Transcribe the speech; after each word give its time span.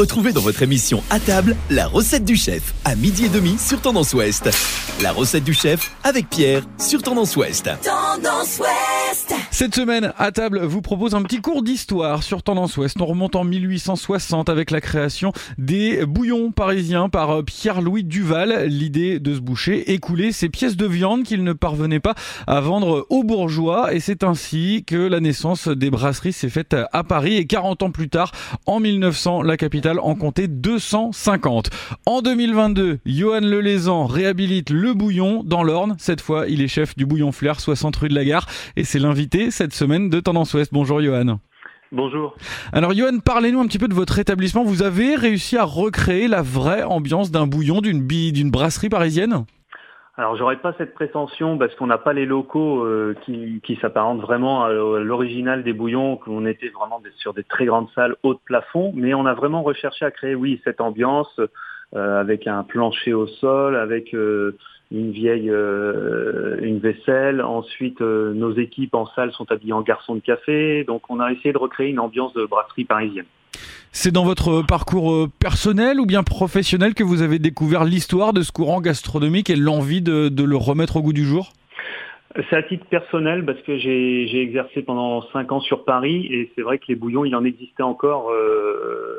Retrouvez 0.00 0.32
dans 0.32 0.40
votre 0.40 0.62
émission 0.62 1.02
à 1.10 1.20
table 1.20 1.54
la 1.68 1.86
recette 1.86 2.24
du 2.24 2.34
chef 2.34 2.72
à 2.86 2.94
midi 2.94 3.26
et 3.26 3.28
demi 3.28 3.58
sur 3.58 3.82
Tendance 3.82 4.14
Ouest. 4.14 4.48
La 5.02 5.12
recette 5.12 5.44
du 5.44 5.52
chef 5.52 5.90
avec 6.04 6.30
Pierre 6.30 6.62
sur 6.78 7.02
Tendance 7.02 7.36
Ouest. 7.36 7.68
Tendance 7.84 8.60
Ouest. 8.60 8.89
Cette 9.50 9.74
semaine, 9.74 10.12
à 10.18 10.32
table, 10.32 10.60
vous 10.60 10.80
propose 10.80 11.14
un 11.14 11.22
petit 11.22 11.40
cours 11.40 11.62
d'histoire 11.62 12.22
sur 12.22 12.42
Tendance 12.42 12.76
Ouest. 12.76 13.00
On 13.00 13.06
remonte 13.06 13.36
en 13.36 13.44
1860 13.44 14.48
avec 14.48 14.70
la 14.70 14.80
création 14.80 15.32
des 15.58 16.04
bouillons 16.06 16.50
parisiens 16.50 17.08
par 17.08 17.30
euh, 17.30 17.42
Pierre-Louis 17.42 18.04
Duval. 18.04 18.66
L'idée 18.66 19.20
de 19.20 19.34
ce 19.34 19.40
boucher, 19.40 19.92
écouler 19.92 20.32
ces 20.32 20.48
pièces 20.48 20.76
de 20.76 20.86
viande 20.86 21.24
qu'il 21.24 21.44
ne 21.44 21.52
parvenait 21.52 22.00
pas 22.00 22.14
à 22.46 22.60
vendre 22.60 23.06
aux 23.10 23.22
bourgeois. 23.22 23.94
Et 23.94 24.00
c'est 24.00 24.24
ainsi 24.24 24.82
que 24.86 24.96
la 24.96 25.20
naissance 25.20 25.68
des 25.68 25.90
brasseries 25.90 26.32
s'est 26.32 26.48
faite 26.48 26.74
à 26.92 27.04
Paris. 27.04 27.36
Et 27.36 27.46
40 27.46 27.82
ans 27.82 27.90
plus 27.90 28.08
tard, 28.08 28.32
en 28.66 28.80
1900, 28.80 29.42
la 29.42 29.56
capitale 29.56 30.00
en 30.00 30.14
comptait 30.14 30.48
250. 30.48 31.70
En 32.06 32.22
2022, 32.22 33.00
Johan 33.06 33.40
Lelaisan 33.40 34.06
réhabilite 34.06 34.70
le 34.70 34.94
bouillon 34.94 35.42
dans 35.44 35.62
l'Orne. 35.62 35.96
Cette 35.98 36.20
fois, 36.20 36.46
il 36.48 36.62
est 36.62 36.68
chef 36.68 36.96
du 36.96 37.06
Bouillon 37.06 37.32
Flair, 37.32 37.60
60 37.60 37.94
rue 37.96 38.08
de 38.08 38.14
la 38.14 38.24
Gare. 38.24 38.46
Et 38.76 38.84
c'est 38.84 38.98
l'invité 38.98 39.19
cette 39.50 39.74
semaine 39.74 40.08
de 40.08 40.20
Tendance 40.20 40.54
Ouest. 40.54 40.72
Bonjour 40.72 41.02
Johan. 41.02 41.38
Bonjour. 41.92 42.36
Alors 42.72 42.94
Johan, 42.94 43.18
parlez-nous 43.24 43.60
un 43.60 43.66
petit 43.66 43.78
peu 43.78 43.88
de 43.88 43.94
votre 43.94 44.18
établissement. 44.18 44.62
Vous 44.64 44.82
avez 44.82 45.16
réussi 45.16 45.56
à 45.56 45.64
recréer 45.64 46.28
la 46.28 46.40
vraie 46.40 46.84
ambiance 46.84 47.30
d'un 47.30 47.46
bouillon, 47.46 47.80
d'une 47.80 48.06
d'une 48.06 48.50
brasserie 48.50 48.88
parisienne? 48.88 49.44
Alors 50.16 50.36
j'aurais 50.36 50.56
pas 50.56 50.74
cette 50.78 50.94
prétention 50.94 51.58
parce 51.58 51.74
qu'on 51.74 51.86
n'a 51.86 51.98
pas 51.98 52.12
les 52.12 52.26
locaux 52.26 52.84
euh, 52.84 53.14
qui, 53.22 53.60
qui 53.62 53.76
s'apparentent 53.76 54.20
vraiment 54.20 54.64
à 54.64 54.70
l'original 54.72 55.64
des 55.64 55.72
bouillons, 55.72 56.16
qu'on 56.16 56.46
était 56.46 56.68
vraiment 56.68 57.02
sur 57.16 57.34
des 57.34 57.44
très 57.44 57.64
grandes 57.64 57.88
salles 57.94 58.16
haut 58.22 58.34
de 58.34 58.40
plafond, 58.44 58.92
mais 58.94 59.14
on 59.14 59.26
a 59.26 59.34
vraiment 59.34 59.62
recherché 59.62 60.04
à 60.04 60.10
créer, 60.10 60.34
oui, 60.34 60.60
cette 60.64 60.80
ambiance 60.80 61.40
euh, 61.96 62.20
avec 62.20 62.46
un 62.46 62.62
plancher 62.62 63.14
au 63.14 63.26
sol, 63.26 63.76
avec 63.76 64.14
euh, 64.14 64.56
une 64.90 65.10
vieille 65.12 65.50
euh, 65.50 66.58
une 66.62 66.78
vaisselle. 66.78 67.42
Ensuite, 67.42 68.00
nos 68.00 68.52
équipes 68.52 68.94
en 68.94 69.06
salle 69.14 69.32
sont 69.32 69.50
habillées 69.50 69.72
en 69.72 69.82
garçons 69.82 70.14
de 70.14 70.20
café. 70.20 70.84
Donc, 70.84 71.02
on 71.08 71.20
a 71.20 71.32
essayé 71.32 71.52
de 71.52 71.58
recréer 71.58 71.90
une 71.90 72.00
ambiance 72.00 72.32
de 72.34 72.44
brasserie 72.44 72.84
parisienne. 72.84 73.26
C'est 73.92 74.12
dans 74.12 74.24
votre 74.24 74.62
parcours 74.62 75.28
personnel 75.40 75.98
ou 75.98 76.06
bien 76.06 76.22
professionnel 76.22 76.94
que 76.94 77.02
vous 77.02 77.22
avez 77.22 77.38
découvert 77.38 77.84
l'histoire 77.84 78.32
de 78.32 78.42
ce 78.42 78.52
courant 78.52 78.80
gastronomique 78.80 79.50
et 79.50 79.56
l'envie 79.56 80.00
de, 80.00 80.28
de 80.28 80.44
le 80.44 80.56
remettre 80.56 80.96
au 80.96 81.02
goût 81.02 81.12
du 81.12 81.24
jour? 81.24 81.52
C'est 82.48 82.56
à 82.56 82.62
titre 82.62 82.86
personnel 82.86 83.44
parce 83.44 83.60
que 83.62 83.76
j'ai 83.76 84.40
exercé 84.40 84.82
pendant 84.82 85.22
cinq 85.32 85.50
ans 85.50 85.60
sur 85.60 85.84
Paris 85.84 86.28
et 86.30 86.52
c'est 86.54 86.62
vrai 86.62 86.78
que 86.78 86.84
les 86.88 86.94
bouillons, 86.94 87.24
il 87.24 87.34
en 87.34 87.44
existait 87.44 87.82
encore 87.82 88.30
euh, 88.30 89.18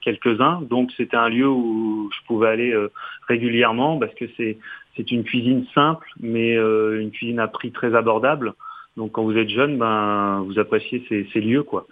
quelques-uns. 0.00 0.62
Donc 0.70 0.92
c'était 0.96 1.16
un 1.16 1.28
lieu 1.28 1.48
où 1.48 2.08
je 2.12 2.26
pouvais 2.28 2.48
aller 2.48 2.72
euh, 2.72 2.92
régulièrement 3.26 3.98
parce 3.98 4.14
que 4.14 4.26
c'est 4.36 4.58
c'est 4.96 5.10
une 5.10 5.24
cuisine 5.24 5.64
simple, 5.74 6.06
mais 6.20 6.56
euh, 6.56 7.00
une 7.00 7.10
cuisine 7.10 7.40
à 7.40 7.48
prix 7.48 7.72
très 7.72 7.94
abordable. 7.94 8.54
Donc 8.96 9.12
quand 9.12 9.24
vous 9.24 9.36
êtes 9.36 9.48
jeune, 9.48 9.78
ben 9.78 10.44
vous 10.46 10.58
appréciez 10.58 11.04
ces, 11.08 11.26
ces 11.32 11.40
lieux 11.40 11.62
quoi. 11.62 11.86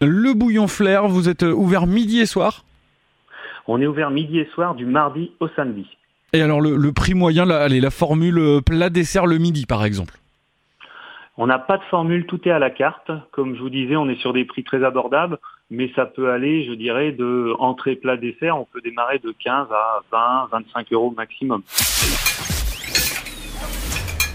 Le 0.00 0.34
Bouillon 0.34 0.66
Flair, 0.66 1.08
vous 1.08 1.28
êtes 1.28 1.42
ouvert 1.42 1.86
midi 1.86 2.20
et 2.20 2.26
soir? 2.26 2.64
On 3.66 3.80
est 3.80 3.86
ouvert 3.86 4.10
midi 4.10 4.38
et 4.38 4.48
soir 4.54 4.74
du 4.74 4.86
mardi 4.86 5.32
au 5.40 5.48
samedi. 5.48 5.86
Et 6.32 6.42
alors 6.42 6.60
le, 6.60 6.76
le 6.76 6.92
prix 6.92 7.14
moyen, 7.14 7.44
la, 7.44 7.60
allez, 7.60 7.80
la 7.80 7.90
formule 7.90 8.38
euh, 8.38 8.60
plat 8.60 8.90
dessert 8.90 9.26
le 9.26 9.38
midi 9.38 9.66
par 9.66 9.84
exemple? 9.84 10.14
On 11.36 11.46
n'a 11.46 11.58
pas 11.58 11.78
de 11.78 11.84
formule, 11.84 12.26
tout 12.26 12.40
est 12.46 12.50
à 12.50 12.58
la 12.58 12.70
carte. 12.70 13.10
Comme 13.30 13.54
je 13.54 13.60
vous 13.60 13.70
disais, 13.70 13.96
on 13.96 14.08
est 14.08 14.20
sur 14.20 14.32
des 14.32 14.44
prix 14.44 14.62
très 14.64 14.84
abordables, 14.84 15.38
mais 15.70 15.90
ça 15.94 16.06
peut 16.06 16.30
aller, 16.30 16.64
je 16.64 16.72
dirais, 16.72 17.12
de 17.12 17.54
entrée, 17.58 17.96
plat, 17.96 18.16
dessert, 18.16 18.58
on 18.58 18.64
peut 18.64 18.80
démarrer 18.80 19.18
de 19.18 19.32
15 19.32 19.68
à 19.70 20.00
20, 20.10 20.48
25 20.52 20.92
euros 20.92 21.14
maximum. 21.16 21.62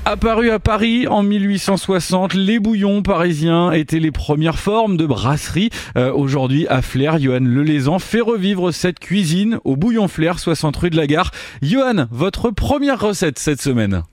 Apparu 0.08 0.52
à 0.52 0.60
Paris 0.60 1.08
en 1.08 1.24
1860, 1.24 2.36
les 2.36 2.60
bouillons 2.60 3.02
parisiens 3.02 3.72
étaient 3.72 4.00
les 4.00 4.12
premières 4.12 4.60
formes 4.60 4.98
de 4.98 5.08
brasserie. 5.08 5.72
Euh, 5.98 6.14
aujourd'hui, 6.14 6.68
à 6.70 6.84
Flair, 6.84 7.18
Johan 7.18 7.40
Lelaisan 7.42 7.98
fait 7.98 8.22
revivre 8.22 8.72
cette 8.72 9.00
cuisine 9.00 9.58
au 9.64 9.76
bouillon 9.76 10.08
Flair, 10.08 10.38
60 10.38 10.78
rue 10.78 10.90
de 10.92 10.96
la 10.96 11.08
Gare. 11.08 11.32
Johan, 11.64 12.06
votre 12.12 12.52
première 12.52 13.02
recette 13.02 13.40
cette 13.40 13.60
semaine? 13.60 14.04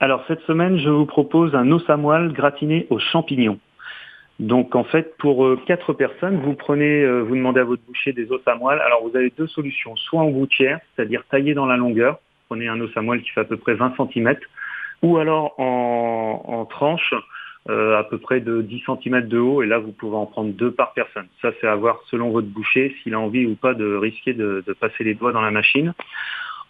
Alors 0.00 0.22
cette 0.26 0.40
semaine, 0.46 0.78
je 0.78 0.88
vous 0.88 1.04
propose 1.04 1.54
un 1.54 1.70
os 1.70 1.82
à 1.88 1.98
moelle 1.98 2.32
gratiné 2.32 2.86
aux 2.88 2.98
champignons. 2.98 3.58
Donc 4.38 4.74
en 4.74 4.84
fait, 4.84 5.16
pour 5.18 5.46
euh, 5.46 5.58
quatre 5.66 5.94
personnes, 5.94 6.38
vous 6.40 6.54
prenez, 6.54 7.02
euh, 7.02 7.20
vous 7.20 7.34
demandez 7.34 7.60
à 7.60 7.64
votre 7.64 7.82
boucher 7.86 8.12
des 8.12 8.30
os 8.30 8.40
à 8.46 8.54
moelle. 8.54 8.80
Alors 8.80 9.02
vous 9.02 9.16
avez 9.16 9.32
deux 9.36 9.46
solutions, 9.46 9.96
soit 9.96 10.20
en 10.20 10.28
gouttière, 10.28 10.78
c'est-à-dire 10.94 11.24
taillé 11.30 11.54
dans 11.54 11.66
la 11.66 11.76
longueur. 11.76 12.18
Prenez 12.48 12.68
un 12.68 12.80
os 12.80 12.90
à 12.96 13.02
moelle 13.02 13.22
qui 13.22 13.30
fait 13.30 13.40
à 13.40 13.44
peu 13.44 13.56
près 13.56 13.74
20 13.74 13.94
cm, 13.96 14.36
ou 15.02 15.16
alors 15.16 15.58
en, 15.58 16.42
en 16.46 16.64
tranche, 16.66 17.14
euh, 17.70 17.98
à 17.98 18.04
peu 18.04 18.18
près 18.18 18.40
de 18.40 18.60
10 18.60 18.84
cm 18.86 19.26
de 19.26 19.38
haut, 19.38 19.62
et 19.62 19.66
là 19.66 19.78
vous 19.78 19.92
pouvez 19.92 20.16
en 20.16 20.26
prendre 20.26 20.52
deux 20.52 20.70
par 20.70 20.92
personne. 20.92 21.26
Ça 21.40 21.52
c'est 21.60 21.66
à 21.66 21.74
voir 21.74 22.00
selon 22.10 22.30
votre 22.30 22.46
boucher 22.46 22.94
s'il 23.02 23.14
a 23.14 23.20
envie 23.20 23.46
ou 23.46 23.56
pas 23.56 23.72
de 23.72 23.96
risquer 23.96 24.34
de, 24.34 24.62
de 24.66 24.72
passer 24.74 25.02
les 25.02 25.14
doigts 25.14 25.32
dans 25.32 25.40
la 25.40 25.50
machine. 25.50 25.94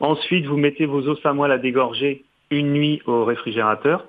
Ensuite, 0.00 0.46
vous 0.46 0.56
mettez 0.56 0.86
vos 0.86 1.08
os 1.08 1.24
à 1.24 1.32
moelle 1.32 1.52
à 1.52 1.58
dégorger 1.58 2.24
une 2.50 2.72
nuit 2.72 3.02
au 3.06 3.24
réfrigérateur 3.24 4.04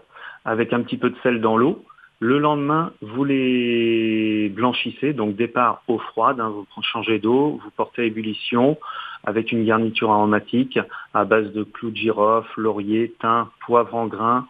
avec 0.46 0.74
un 0.74 0.82
petit 0.82 0.98
peu 0.98 1.10
de 1.10 1.16
sel 1.24 1.42
dans 1.42 1.58
l'eau. 1.58 1.84
Le 2.20 2.40
lendemain, 2.40 2.94
vous 3.02 3.24
les 3.24 4.50
blanchissez, 4.50 5.14
donc 5.14 5.36
départ 5.36 5.84
eau 5.88 6.00
froide, 6.00 6.40
hein, 6.40 6.50
vous 6.50 6.66
changez 6.82 7.20
d'eau, 7.20 7.60
vous 7.64 7.70
portez 7.76 8.02
à 8.02 8.06
ébullition 8.06 8.78
avec 9.24 9.52
une 9.52 9.64
garniture 9.64 10.12
aromatique 10.12 10.80
à 11.14 11.26
base 11.26 11.52
de 11.54 11.64
clous 11.64 11.92
de 11.92 11.96
girofle, 11.96 12.60
laurier, 12.60 13.14
thym, 13.20 13.48
poivre 13.60 13.94
en 13.94 14.08
grains. 14.08 14.48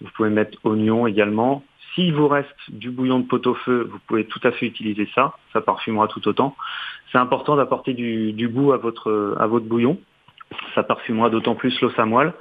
Vous 0.00 0.10
pouvez 0.14 0.30
mettre 0.30 0.58
oignon 0.62 1.08
également. 1.08 1.64
S'il 1.94 2.14
vous 2.14 2.28
reste 2.28 2.54
du 2.68 2.90
bouillon 2.90 3.18
de 3.18 3.26
pot-au-feu, 3.26 3.88
vous 3.90 3.98
pouvez 4.06 4.24
tout 4.24 4.40
à 4.44 4.52
fait 4.52 4.66
utiliser 4.66 5.08
ça, 5.16 5.34
ça 5.52 5.60
parfumera 5.60 6.06
tout 6.06 6.26
autant. 6.28 6.54
C'est 7.10 7.18
important 7.18 7.56
d'apporter 7.56 7.94
du, 7.94 8.32
du, 8.32 8.48
goût 8.48 8.72
à 8.72 8.76
votre, 8.76 9.36
à 9.40 9.48
votre 9.48 9.66
bouillon, 9.66 9.98
ça 10.76 10.84
parfumera 10.84 11.30
d'autant 11.30 11.56
plus 11.56 11.80
l'eau 11.80 11.90
samoile. 11.90 12.32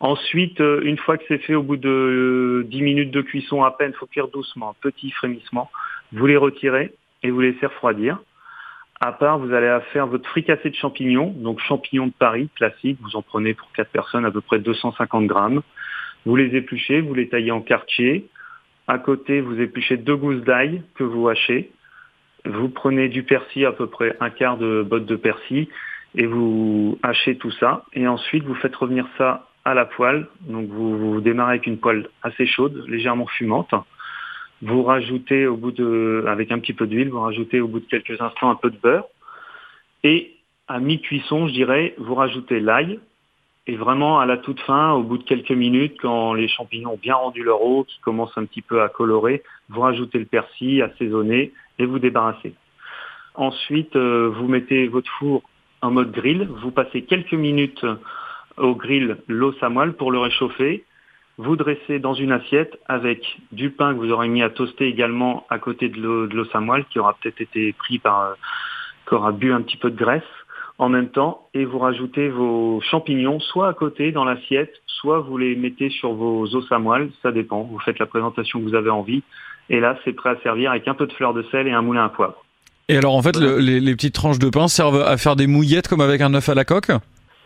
Ensuite, 0.00 0.62
euh, 0.62 0.80
une 0.82 0.96
fois 0.96 1.18
que 1.18 1.24
c'est 1.28 1.38
fait, 1.38 1.54
au 1.54 1.62
bout 1.62 1.76
de 1.76 2.66
10 2.68 2.80
euh, 2.80 2.82
minutes 2.82 3.10
de 3.10 3.20
cuisson 3.20 3.62
à 3.62 3.70
peine, 3.70 3.92
il 3.94 3.98
faut 3.98 4.06
cuire 4.06 4.28
doucement, 4.28 4.74
petit 4.80 5.10
frémissement. 5.10 5.70
Vous 6.12 6.26
les 6.26 6.38
retirez 6.38 6.94
et 7.22 7.30
vous 7.30 7.40
laissez 7.40 7.66
refroidir. 7.66 8.18
À 9.00 9.12
part, 9.12 9.38
vous 9.38 9.52
allez 9.52 9.78
faire 9.92 10.06
votre 10.06 10.28
fricassé 10.28 10.70
de 10.70 10.74
champignons, 10.74 11.34
donc 11.36 11.60
champignons 11.60 12.06
de 12.06 12.12
Paris, 12.12 12.48
classique. 12.56 12.98
Vous 13.02 13.14
en 13.16 13.22
prenez 13.22 13.52
pour 13.52 13.70
4 13.72 13.90
personnes 13.90 14.24
à 14.24 14.30
peu 14.30 14.40
près 14.40 14.58
250 14.58 15.26
grammes. 15.26 15.60
Vous 16.24 16.36
les 16.36 16.54
épluchez, 16.56 17.00
vous 17.02 17.14
les 17.14 17.28
taillez 17.28 17.50
en 17.50 17.60
quartier. 17.60 18.26
À 18.88 18.98
côté, 18.98 19.40
vous 19.40 19.60
épluchez 19.60 19.98
deux 19.98 20.16
gousses 20.16 20.42
d'ail 20.44 20.82
que 20.94 21.04
vous 21.04 21.28
hachez. 21.28 21.70
Vous 22.46 22.70
prenez 22.70 23.08
du 23.08 23.22
persil, 23.22 23.66
à 23.66 23.72
peu 23.72 23.86
près 23.86 24.16
un 24.20 24.30
quart 24.30 24.56
de 24.56 24.82
botte 24.82 25.06
de 25.06 25.16
persil, 25.16 25.68
et 26.14 26.26
vous 26.26 26.98
hachez 27.02 27.36
tout 27.36 27.52
ça. 27.52 27.84
Et 27.92 28.08
ensuite, 28.08 28.44
vous 28.44 28.54
faites 28.54 28.74
revenir 28.74 29.06
ça 29.18 29.49
à 29.64 29.74
la 29.74 29.84
poêle. 29.84 30.26
Donc 30.42 30.68
vous, 30.68 31.20
démarrez 31.20 31.54
avec 31.54 31.66
une 31.66 31.78
poêle 31.78 32.08
assez 32.22 32.46
chaude, 32.46 32.84
légèrement 32.88 33.26
fumante. 33.26 33.74
Vous 34.62 34.82
rajoutez 34.82 35.46
au 35.46 35.56
bout 35.56 35.72
de, 35.72 36.24
avec 36.28 36.52
un 36.52 36.58
petit 36.58 36.74
peu 36.74 36.86
d'huile, 36.86 37.08
vous 37.08 37.20
rajoutez 37.20 37.60
au 37.60 37.68
bout 37.68 37.80
de 37.80 37.86
quelques 37.86 38.20
instants 38.20 38.50
un 38.50 38.56
peu 38.56 38.70
de 38.70 38.76
beurre. 38.76 39.06
Et 40.04 40.34
à 40.68 40.80
mi-cuisson, 40.80 41.48
je 41.48 41.52
dirais, 41.52 41.94
vous 41.98 42.14
rajoutez 42.14 42.60
l'ail. 42.60 43.00
Et 43.66 43.76
vraiment 43.76 44.18
à 44.18 44.26
la 44.26 44.36
toute 44.36 44.60
fin, 44.60 44.92
au 44.92 45.02
bout 45.02 45.18
de 45.18 45.22
quelques 45.22 45.50
minutes, 45.50 45.96
quand 46.00 46.34
les 46.34 46.48
champignons 46.48 46.94
ont 46.94 47.00
bien 47.00 47.14
rendu 47.14 47.42
leur 47.42 47.62
eau, 47.62 47.84
qui 47.84 48.00
commencent 48.00 48.36
un 48.36 48.44
petit 48.44 48.62
peu 48.62 48.82
à 48.82 48.88
colorer, 48.88 49.42
vous 49.68 49.80
rajoutez 49.80 50.18
le 50.18 50.24
persil, 50.24 50.82
assaisonné, 50.82 51.52
et 51.78 51.86
vous 51.86 51.98
débarrassez. 51.98 52.54
Ensuite, 53.34 53.94
euh, 53.96 54.28
vous 54.34 54.48
mettez 54.48 54.88
votre 54.88 55.10
four 55.18 55.42
en 55.82 55.90
mode 55.90 56.10
grill, 56.10 56.48
vous 56.62 56.70
passez 56.70 57.02
quelques 57.02 57.32
minutes 57.32 57.86
au 58.60 58.74
grill 58.74 59.16
l'eau 59.28 59.52
samoile 59.54 59.94
pour 59.94 60.12
le 60.12 60.18
réchauffer. 60.18 60.84
Vous 61.38 61.56
dressez 61.56 61.98
dans 61.98 62.14
une 62.14 62.32
assiette 62.32 62.78
avec 62.86 63.38
du 63.50 63.70
pain 63.70 63.94
que 63.94 63.98
vous 63.98 64.12
aurez 64.12 64.28
mis 64.28 64.42
à 64.42 64.50
toaster 64.50 64.86
également 64.86 65.46
à 65.48 65.58
côté 65.58 65.88
de 65.88 65.98
l'eau 65.98 66.44
samoile 66.46 66.84
qui 66.90 66.98
aura 66.98 67.14
peut-être 67.14 67.40
été 67.40 67.72
pris 67.72 67.98
par, 67.98 68.20
euh, 68.20 68.34
qui 69.08 69.14
aura 69.14 69.32
bu 69.32 69.52
un 69.52 69.62
petit 69.62 69.78
peu 69.78 69.90
de 69.90 69.96
graisse 69.96 70.22
en 70.78 70.88
même 70.88 71.08
temps 71.08 71.48
et 71.54 71.64
vous 71.64 71.78
rajoutez 71.78 72.28
vos 72.28 72.80
champignons 72.90 73.40
soit 73.40 73.68
à 73.68 73.74
côté 73.74 74.12
dans 74.12 74.24
l'assiette, 74.24 74.72
soit 74.86 75.20
vous 75.20 75.38
les 75.38 75.56
mettez 75.56 75.90
sur 75.90 76.12
vos 76.12 76.54
os 76.54 76.72
à 76.72 76.78
moelle, 76.78 77.10
ça 77.22 77.32
dépend. 77.32 77.62
Vous 77.62 77.78
faites 77.78 77.98
la 77.98 78.06
présentation 78.06 78.60
que 78.60 78.64
vous 78.64 78.74
avez 78.74 78.90
envie 78.90 79.22
et 79.68 79.80
là 79.80 79.98
c'est 80.04 80.12
prêt 80.12 80.30
à 80.30 80.36
servir 80.42 80.70
avec 80.70 80.88
un 80.88 80.94
peu 80.94 81.06
de 81.06 81.12
fleur 81.12 81.32
de 81.32 81.42
sel 81.50 81.66
et 81.68 81.72
un 81.72 81.82
moulin 81.82 82.04
à 82.04 82.08
poivre. 82.08 82.44
Et 82.88 82.96
alors 82.96 83.14
en 83.14 83.22
fait 83.22 83.36
les, 83.36 83.80
les, 83.80 83.94
petites 83.94 84.14
tranches 84.14 84.38
de 84.38 84.50
pain 84.50 84.68
servent 84.68 85.02
à 85.02 85.16
faire 85.16 85.36
des 85.36 85.46
mouillettes 85.46 85.88
comme 85.88 86.00
avec 86.00 86.20
un 86.20 86.34
œuf 86.34 86.48
à 86.48 86.54
la 86.54 86.64
coque? 86.64 86.90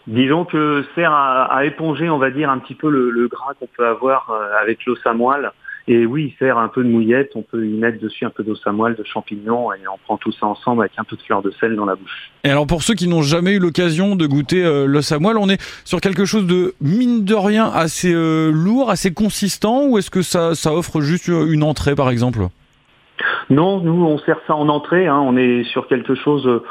Disons 0.07 0.45
que 0.45 0.85
sert 0.95 1.13
à, 1.13 1.65
éponger, 1.65 2.09
on 2.11 2.19
va 2.19 2.31
dire, 2.31 2.51
un 2.51 2.59
petit 2.59 2.75
peu 2.75 2.91
le, 2.91 3.29
gras 3.29 3.55
qu'on 3.59 3.69
peut 3.77 3.87
avoir 3.87 4.31
euh, 4.31 4.61
avec 4.61 4.81
à 5.05 5.13
moelle 5.15 5.51
Et 5.89 6.05
oui, 6.07 6.33
il 6.35 6.39
sert 6.39 6.59
un 6.59 6.69
peu 6.69 6.85
de 6.85 6.89
mouillette, 6.89 7.33
on 7.35 7.43
peut 7.43 7.67
y 7.67 7.73
mettre 7.73 8.01
dessus 8.01 8.25
un 8.25 8.31
peu 8.31 8.43
d'eau 8.43 8.55
samoile, 8.55 8.97
de 8.97 9.05
champignons, 9.05 9.73
et 9.73 9.79
on 9.93 9.99
prend 10.05 10.17
tout 10.17 10.33
ça 10.33 10.47
ensemble 10.47 10.83
avec 10.83 10.93
un 10.99 11.05
peu 11.05 11.17
de 11.17 11.23
fleur 11.23 11.43
de 11.43 11.51
sel 11.53 11.77
dans 11.77 11.87
la 11.87 11.95
bouche. 11.95 12.33
Et 12.45 12.51
alors 12.51 12.67
pour 12.67 12.83
ceux 12.83 12.95
qui 12.95 13.09
n'ont 13.09 13.23
jamais 13.23 13.53
eu 13.53 13.59
l'occasion 13.59 14.17
de 14.17 14.27
goûter 14.27 14.65
euh, 14.65 14.87
le 14.87 15.01
samoile, 15.01 15.39
on 15.39 15.49
est 15.49 15.61
sur 15.85 16.01
quelque 16.01 16.25
chose 16.25 16.47
de 16.47 16.75
mine 16.81 17.25
de 17.25 17.35
rien 17.35 17.71
assez 17.73 18.13
euh, 18.15 18.51
lourd, 18.53 18.91
assez 18.91 19.15
consistant, 19.15 19.87
ou 19.87 19.99
est-ce 19.99 20.11
que 20.11 20.23
ça, 20.23 20.55
ça 20.55 20.73
offre 20.73 21.01
juste 21.01 21.29
une 21.29 21.63
entrée 21.63 21.95
par 21.95 22.11
exemple? 22.11 22.41
Non, 23.49 23.81
nous 23.81 24.05
on 24.05 24.19
sert 24.19 24.39
ça 24.47 24.55
en 24.55 24.69
entrée, 24.69 25.07
hein. 25.07 25.19
on 25.19 25.37
est 25.37 25.65
sur 25.65 25.87
quelque 25.89 26.15
chose... 26.15 26.63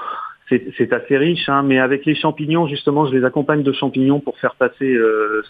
Euh, 0.54 0.72
c'est 0.78 0.94
assez 0.94 1.18
riche, 1.18 1.50
hein, 1.50 1.64
mais 1.64 1.80
avec 1.80 2.06
les 2.06 2.16
champignons, 2.16 2.68
justement, 2.68 3.06
je 3.06 3.16
les 3.16 3.26
accompagne 3.26 3.64
de 3.64 3.72
champignons 3.72 4.20
pour 4.20 4.38
faire 4.40 4.56
passer 4.56 4.98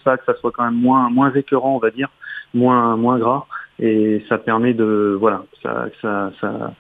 ça, 0.04 0.18
que 0.18 0.26
ça 0.26 0.36
soit 0.36 0.52
quand 0.52 0.66
même 0.66 0.80
moins, 0.80 1.10
moins 1.10 1.34
écœurant, 1.34 1.76
on 1.76 1.80
va 1.80 1.92
dire, 1.92 2.10
moins, 2.54 2.96
moins 2.98 3.20
gras. 3.20 3.46
Et 3.80 4.24
ça 4.30 4.38
permet 4.38 4.74
de 4.74 5.18
voilà 5.20 5.44
ça, 5.64 5.88
ça, 6.02 6.32
ça, 6.40 6.74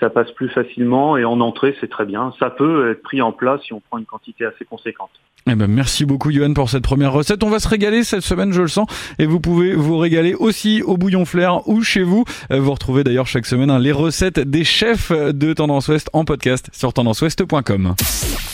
ça 0.00 0.10
passe 0.10 0.30
plus 0.32 0.48
facilement 0.48 1.16
et 1.16 1.24
en 1.24 1.40
entrée 1.40 1.76
c'est 1.80 1.90
très 1.90 2.06
bien. 2.06 2.32
Ça 2.38 2.50
peut 2.50 2.90
être 2.90 3.02
pris 3.02 3.22
en 3.22 3.32
place 3.32 3.60
si 3.62 3.72
on 3.72 3.80
prend 3.80 3.98
une 3.98 4.06
quantité 4.06 4.44
assez 4.46 4.64
conséquente. 4.64 5.10
Eh 5.46 5.54
ben, 5.54 5.66
merci 5.68 6.04
beaucoup 6.04 6.30
Johan 6.30 6.52
pour 6.52 6.68
cette 6.68 6.82
première 6.82 7.12
recette. 7.12 7.42
On 7.42 7.50
va 7.50 7.60
se 7.60 7.68
régaler 7.68 8.04
cette 8.04 8.22
semaine, 8.22 8.52
je 8.52 8.62
le 8.62 8.68
sens, 8.68 8.86
et 9.18 9.26
vous 9.26 9.40
pouvez 9.40 9.74
vous 9.74 9.96
régaler 9.96 10.34
aussi 10.34 10.82
au 10.82 10.96
bouillon 10.96 11.24
flair 11.24 11.66
ou 11.68 11.82
chez 11.82 12.02
vous. 12.02 12.24
Euh, 12.50 12.60
vous 12.60 12.72
retrouvez 12.72 13.04
d'ailleurs 13.04 13.26
chaque 13.26 13.46
semaine 13.46 13.70
hein, 13.70 13.78
les 13.78 13.92
recettes 13.92 14.38
des 14.38 14.64
chefs 14.64 15.12
de 15.12 15.52
Tendance 15.52 15.88
Ouest 15.88 16.10
en 16.12 16.24
podcast 16.24 16.68
sur 16.72 16.92
tendanceouest.com. 16.92 17.94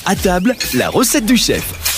À 0.07 0.15
table, 0.15 0.55
la 0.75 0.89
recette 0.89 1.27
du 1.27 1.37
chef. 1.37 1.97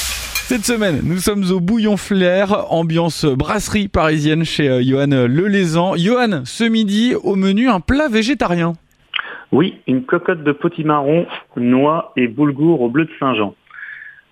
Cette 0.49 0.65
semaine, 0.65 1.03
nous 1.05 1.19
sommes 1.19 1.45
au 1.51 1.61
Bouillon 1.61 1.99
Flair, 1.99 2.73
ambiance 2.73 3.27
brasserie 3.27 3.89
parisienne 3.89 4.45
chez 4.45 4.71
euh, 4.71 4.83
Johan 4.83 5.09
Lelaisan. 5.29 5.97
Johan, 5.97 6.41
ce 6.47 6.65
midi, 6.65 7.15
au 7.15 7.37
menu, 7.37 7.69
un 7.69 7.81
plat 7.81 8.09
végétarien. 8.09 8.73
Oui, 9.51 9.81
une 9.87 10.05
cocotte 10.05 10.43
de 10.43 10.53
potimarron, 10.53 11.27
noix 11.57 12.13
et 12.17 12.29
boulgour 12.29 12.83
au 12.83 12.89
bleu 12.89 13.07
de 13.07 13.11
Saint-Jean. 13.19 13.55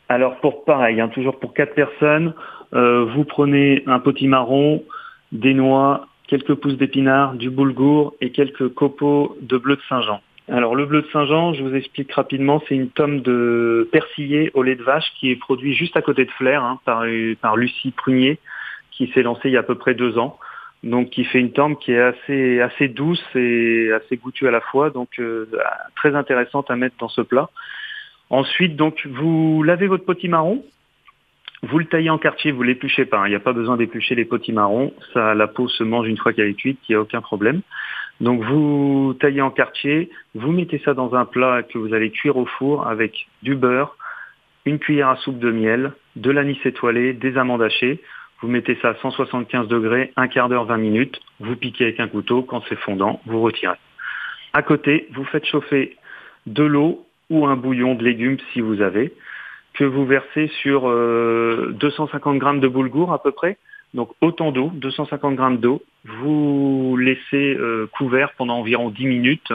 Alors 0.09 0.37
pour 0.41 0.65
pareil, 0.65 1.01
hein, 1.01 1.09
toujours 1.09 1.39
pour 1.41 1.55
quatre 1.55 1.75
personnes, 1.75 2.35
euh, 2.75 3.05
vous 3.05 3.25
prenez 3.25 3.83
un 3.87 3.99
potimarron, 3.99 4.85
des 5.33 5.55
noix, 5.55 6.07
quelques 6.29 6.55
pousses 6.55 6.77
d'épinards, 6.77 7.35
du 7.35 7.51
boulgour 7.51 8.15
et 8.21 8.31
quelques 8.31 8.69
copeaux 8.69 9.37
de 9.41 9.57
bleu 9.57 9.77
de 9.77 9.83
Saint-Jean. 9.89 10.21
Alors 10.49 10.77
le 10.77 10.87
bleu 10.87 11.03
de 11.03 11.09
Saint-Jean, 11.13 11.55
je 11.55 11.63
vous 11.63 11.75
explique 11.75 12.13
rapidement, 12.13 12.63
c'est 12.69 12.77
une 12.77 12.91
tome 12.91 13.21
de 13.21 13.89
persillé 13.91 14.51
au 14.55 14.63
lait 14.63 14.77
de 14.77 14.83
vache 14.83 15.11
qui 15.19 15.31
est 15.31 15.37
produit 15.37 15.75
juste 15.75 15.97
à 15.97 16.03
côté 16.03 16.25
de 16.25 16.31
Flair 16.33 16.63
hein, 16.63 16.79
par, 16.85 17.05
par 17.41 17.57
Lucie 17.57 17.91
Prunier, 17.91 18.39
qui 18.93 19.09
s'est 19.09 19.23
lancée 19.23 19.49
il 19.49 19.53
y 19.53 19.57
a 19.57 19.61
à 19.61 19.65
peu 19.65 19.75
près 19.75 19.95
deux 19.95 20.19
ans. 20.19 20.39
Donc 20.87 21.11
qui 21.11 21.25
fait 21.25 21.41
une 21.41 21.53
tome 21.53 21.77
qui 21.77 21.93
est 21.93 22.01
assez 22.01 22.61
assez 22.61 22.87
douce 22.87 23.25
et 23.35 23.91
assez 23.93 24.17
goûtue 24.17 24.47
à 24.47 24.53
la 24.53 24.61
fois, 24.61 24.91
donc 24.91 25.19
euh, 25.19 25.47
très 25.97 26.15
intéressante 26.15 26.71
à 26.71 26.77
mettre 26.77 26.95
dans 27.01 27.09
ce 27.09 27.23
plat. 27.23 27.51
Ensuite, 28.31 28.77
donc 28.77 29.05
vous 29.07 29.65
lavez 29.65 29.89
votre 29.89 30.05
potimarron, 30.05 30.65
vous 31.63 31.81
le 31.81 31.87
taillez 31.87 32.11
en 32.11 32.19
quartier, 32.19 32.53
vous 32.53 32.63
l'épluchez 32.63 33.05
pas. 33.05 33.19
Hein. 33.19 33.27
Il 33.27 33.31
n'y 33.31 33.37
a 33.37 33.41
pas 33.41 33.53
besoin 33.53 33.77
d'éplucher 33.77 34.15
les 34.15 34.25
potimarrons. 34.25 34.93
Ça, 35.13 35.35
la 35.35 35.49
peau 35.49 35.67
se 35.69 35.83
mange 35.83 36.07
une 36.07 36.19
fois 36.19 36.33
qu'elle 36.33 36.49
est 36.49 36.55
cuite, 36.55 36.79
il 36.89 36.93
n'y 36.93 36.97
a 36.97 37.01
aucun 37.01 37.21
problème. 37.21 37.63
Donc 38.21 38.43
vous 38.45 39.17
taillez 39.19 39.41
en 39.41 39.51
quartier, 39.51 40.11
vous 40.37 40.53
mettez 40.53 40.81
ça 40.85 40.95
dans 40.95 41.17
un 41.17 41.25
plat 41.25 41.65
que 41.65 41.79
vous 41.79 41.95
allez 41.95 42.11
cuire 42.11 42.37
au 42.37 42.47
four 42.47 42.87
avec 42.87 43.27
du 43.43 43.57
beurre, 43.57 43.97
une 44.65 44.79
cuillère 44.79 45.09
à 45.09 45.17
soupe 45.17 45.41
de 45.41 45.51
miel, 45.51 45.93
de 46.15 46.31
l'anis 46.31 46.59
étoilé, 46.65 47.13
des 47.13 47.37
amandes 47.37 47.63
hachées. 47.63 48.01
Vous 48.41 48.49
mettez 48.49 48.77
ça 48.83 48.91
à 48.91 48.95
175 48.97 49.69
degrés, 49.69 50.13
un 50.17 50.29
quart 50.29 50.49
d'heure, 50.49 50.65
20 50.65 50.77
minutes. 50.77 51.21
Vous 51.41 51.57
piquez 51.57 51.85
avec 51.85 52.01
un 52.01 52.09
couteau. 52.09 52.43
Quand 52.43 52.63
c'est 52.69 52.79
fondant, 52.79 53.21
vous 53.27 53.41
retirez. 53.41 53.77
À 54.53 54.63
côté, 54.63 55.09
vous 55.13 55.25
faites 55.25 55.47
chauffer 55.47 55.97
de 56.47 56.65
l'eau 56.65 57.07
ou 57.31 57.47
un 57.47 57.57
bouillon 57.57 57.95
de 57.95 58.05
légumes 58.05 58.39
si 58.53 58.61
vous 58.61 58.81
avez, 58.81 59.13
que 59.75 59.85
vous 59.85 60.07
versez 60.07 60.49
sur 60.63 60.83
250 60.83 62.35
euh, 62.35 62.39
grammes 62.39 62.61
de 62.61 62.69
boulgour 62.69 63.13
à 63.13 63.23
peu 63.23 63.33
près. 63.33 63.59
Donc 63.95 64.11
autant 64.21 64.53
d'eau, 64.53 64.71
250 64.75 65.35
grammes 65.35 65.59
d'eau, 65.59 65.83
vous 66.05 66.97
laissez 66.99 67.55
euh, 67.55 67.89
couvert 67.93 68.33
pendant 68.37 68.59
environ 68.59 68.91
10 68.91 69.07
minutes 69.07 69.53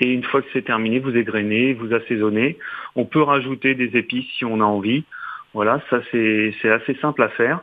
et 0.00 0.12
une 0.12 0.24
fois 0.24 0.42
que 0.42 0.48
c'est 0.52 0.64
terminé, 0.64 0.98
vous 0.98 1.16
égrenez, 1.16 1.74
vous 1.74 1.92
assaisonnez. 1.92 2.58
On 2.96 3.04
peut 3.04 3.22
rajouter 3.22 3.74
des 3.74 3.96
épices 3.96 4.26
si 4.38 4.44
on 4.44 4.60
a 4.60 4.64
envie. 4.64 5.04
Voilà, 5.52 5.80
ça 5.90 6.00
c'est 6.10 6.70
assez 6.70 6.94
simple 6.96 7.22
à 7.22 7.28
faire. 7.28 7.60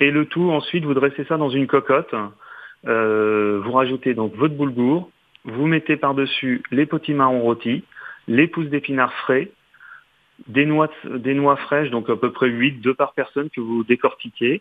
Et 0.00 0.10
le 0.10 0.26
tout, 0.26 0.50
ensuite, 0.50 0.84
vous 0.84 0.94
dressez 0.94 1.24
ça 1.24 1.36
dans 1.36 1.48
une 1.48 1.66
cocotte. 1.66 2.14
Euh, 2.86 3.60
vous 3.64 3.72
rajoutez 3.72 4.14
donc 4.14 4.34
votre 4.34 4.54
boulgour. 4.54 5.10
Vous 5.44 5.66
mettez 5.66 5.96
par-dessus 5.96 6.62
les 6.70 6.86
potimarrons 6.86 7.40
rôtis, 7.40 7.84
les 8.28 8.48
pousses 8.48 8.68
d'épinards 8.68 9.12
frais, 9.14 9.50
des 10.48 10.66
noix, 10.66 10.88
fraîches, 11.56 11.90
donc 11.90 12.10
à 12.10 12.16
peu 12.16 12.30
près 12.32 12.48
8, 12.48 12.80
2 12.80 12.94
par 12.94 13.14
personne 13.14 13.48
que 13.50 13.60
vous 13.60 13.84
décortiquez. 13.84 14.60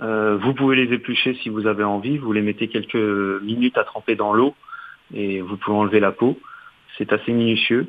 Euh, 0.00 0.36
vous 0.40 0.54
pouvez 0.54 0.76
les 0.76 0.92
éplucher 0.94 1.34
si 1.34 1.48
vous 1.48 1.66
avez 1.66 1.84
envie. 1.84 2.18
Vous 2.18 2.32
les 2.32 2.42
mettez 2.42 2.68
quelques 2.68 2.94
minutes 3.42 3.78
à 3.78 3.84
tremper 3.84 4.16
dans 4.16 4.32
l'eau 4.32 4.54
et 5.14 5.40
vous 5.40 5.56
pouvez 5.56 5.76
enlever 5.76 6.00
la 6.00 6.12
peau. 6.12 6.38
C'est 6.96 7.12
assez 7.12 7.32
minutieux. 7.32 7.88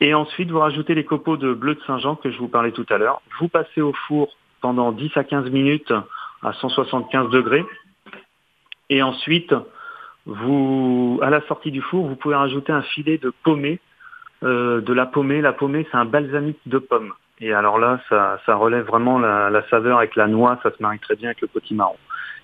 Et 0.00 0.14
ensuite, 0.14 0.50
vous 0.50 0.60
rajoutez 0.60 0.94
les 0.94 1.04
copeaux 1.04 1.36
de 1.36 1.52
bleu 1.52 1.74
de 1.74 1.80
Saint-Jean 1.86 2.16
que 2.16 2.30
je 2.30 2.38
vous 2.38 2.48
parlais 2.48 2.72
tout 2.72 2.86
à 2.88 2.98
l'heure. 2.98 3.20
Vous 3.40 3.48
passez 3.48 3.80
au 3.80 3.92
four 4.06 4.36
pendant 4.60 4.92
10 4.92 5.10
à 5.16 5.24
15 5.24 5.50
minutes 5.50 5.92
à 6.42 6.52
175 6.52 7.30
degrés. 7.30 7.64
Et 8.90 9.02
ensuite, 9.02 9.54
vous, 10.26 11.18
à 11.22 11.30
la 11.30 11.40
sortie 11.46 11.70
du 11.70 11.80
four, 11.80 12.06
vous 12.06 12.16
pouvez 12.16 12.34
rajouter 12.34 12.72
un 12.72 12.82
filet 12.82 13.18
de 13.18 13.32
pommée. 13.42 13.80
Euh, 14.44 14.80
de 14.80 14.92
la 14.92 15.06
pommée, 15.06 15.40
la 15.40 15.52
pommée, 15.52 15.86
c'est 15.90 15.96
un 15.96 16.04
balsamique 16.04 16.60
de 16.66 16.78
pomme. 16.78 17.12
Et 17.40 17.52
alors 17.52 17.78
là, 17.78 18.00
ça, 18.08 18.54
relève 18.54 18.86
vraiment 18.86 19.18
la, 19.18 19.62
saveur 19.68 19.98
avec 19.98 20.16
la 20.16 20.26
noix, 20.26 20.58
ça 20.62 20.70
se 20.70 20.82
marie 20.82 20.98
très 20.98 21.16
bien 21.16 21.28
avec 21.28 21.40
le 21.40 21.48
potimarron. 21.48 21.96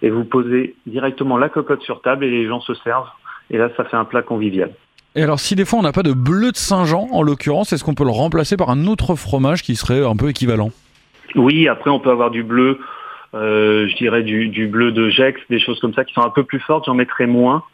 Et 0.02 0.10
vous 0.10 0.24
posez 0.24 0.76
directement 0.86 1.36
la 1.36 1.48
cocotte 1.48 1.82
sur 1.82 2.00
table 2.02 2.24
et 2.24 2.30
les 2.30 2.46
gens 2.46 2.60
se 2.60 2.74
servent. 2.74 3.08
Et 3.50 3.58
là, 3.58 3.70
ça 3.76 3.84
fait 3.84 3.96
un 3.96 4.04
plat 4.04 4.22
convivial. 4.22 4.72
Et 5.16 5.22
alors, 5.22 5.38
si 5.38 5.54
des 5.54 5.64
fois 5.64 5.78
on 5.78 5.82
n'a 5.82 5.92
pas 5.92 6.02
de 6.02 6.12
bleu 6.12 6.50
de 6.50 6.56
Saint-Jean, 6.56 7.08
en 7.12 7.22
l'occurrence, 7.22 7.72
est-ce 7.72 7.84
qu'on 7.84 7.94
peut 7.94 8.04
le 8.04 8.10
remplacer 8.10 8.56
par 8.56 8.70
un 8.70 8.86
autre 8.86 9.14
fromage 9.14 9.62
qui 9.62 9.76
serait 9.76 10.04
un 10.04 10.16
peu 10.16 10.28
équivalent? 10.28 10.70
Oui, 11.34 11.68
après 11.68 11.90
on 11.90 12.00
peut 12.00 12.10
avoir 12.10 12.30
du 12.30 12.42
bleu, 12.42 12.78
euh, 13.34 13.88
je 13.88 13.96
dirais 13.96 14.22
du, 14.22 14.48
du, 14.48 14.68
bleu 14.68 14.92
de 14.92 15.08
Gex, 15.08 15.40
des 15.50 15.58
choses 15.58 15.80
comme 15.80 15.94
ça 15.94 16.04
qui 16.04 16.14
sont 16.14 16.22
un 16.22 16.30
peu 16.30 16.44
plus 16.44 16.60
fortes, 16.60 16.84
j'en 16.86 16.94
mettrai 16.94 17.26
moins. 17.26 17.64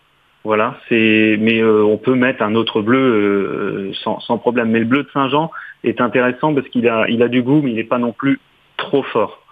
Voilà, 0.42 0.78
c'est 0.88 1.36
mais 1.38 1.60
euh, 1.60 1.84
on 1.84 1.98
peut 1.98 2.14
mettre 2.14 2.42
un 2.42 2.54
autre 2.54 2.80
bleu 2.80 2.98
euh, 2.98 3.92
sans, 4.02 4.20
sans, 4.20 4.38
problème. 4.38 4.70
Mais 4.70 4.78
le 4.78 4.86
bleu 4.86 5.02
de 5.02 5.10
Saint-Jean 5.12 5.50
est 5.84 6.00
intéressant 6.00 6.54
parce 6.54 6.66
qu'il 6.68 6.88
a, 6.88 7.06
il 7.10 7.22
a 7.22 7.28
du 7.28 7.42
goût, 7.42 7.60
mais 7.62 7.72
il 7.72 7.76
n'est 7.76 7.84
pas 7.84 7.98
non 7.98 8.12
plus 8.12 8.40
trop 8.78 9.02
fort. 9.02 9.42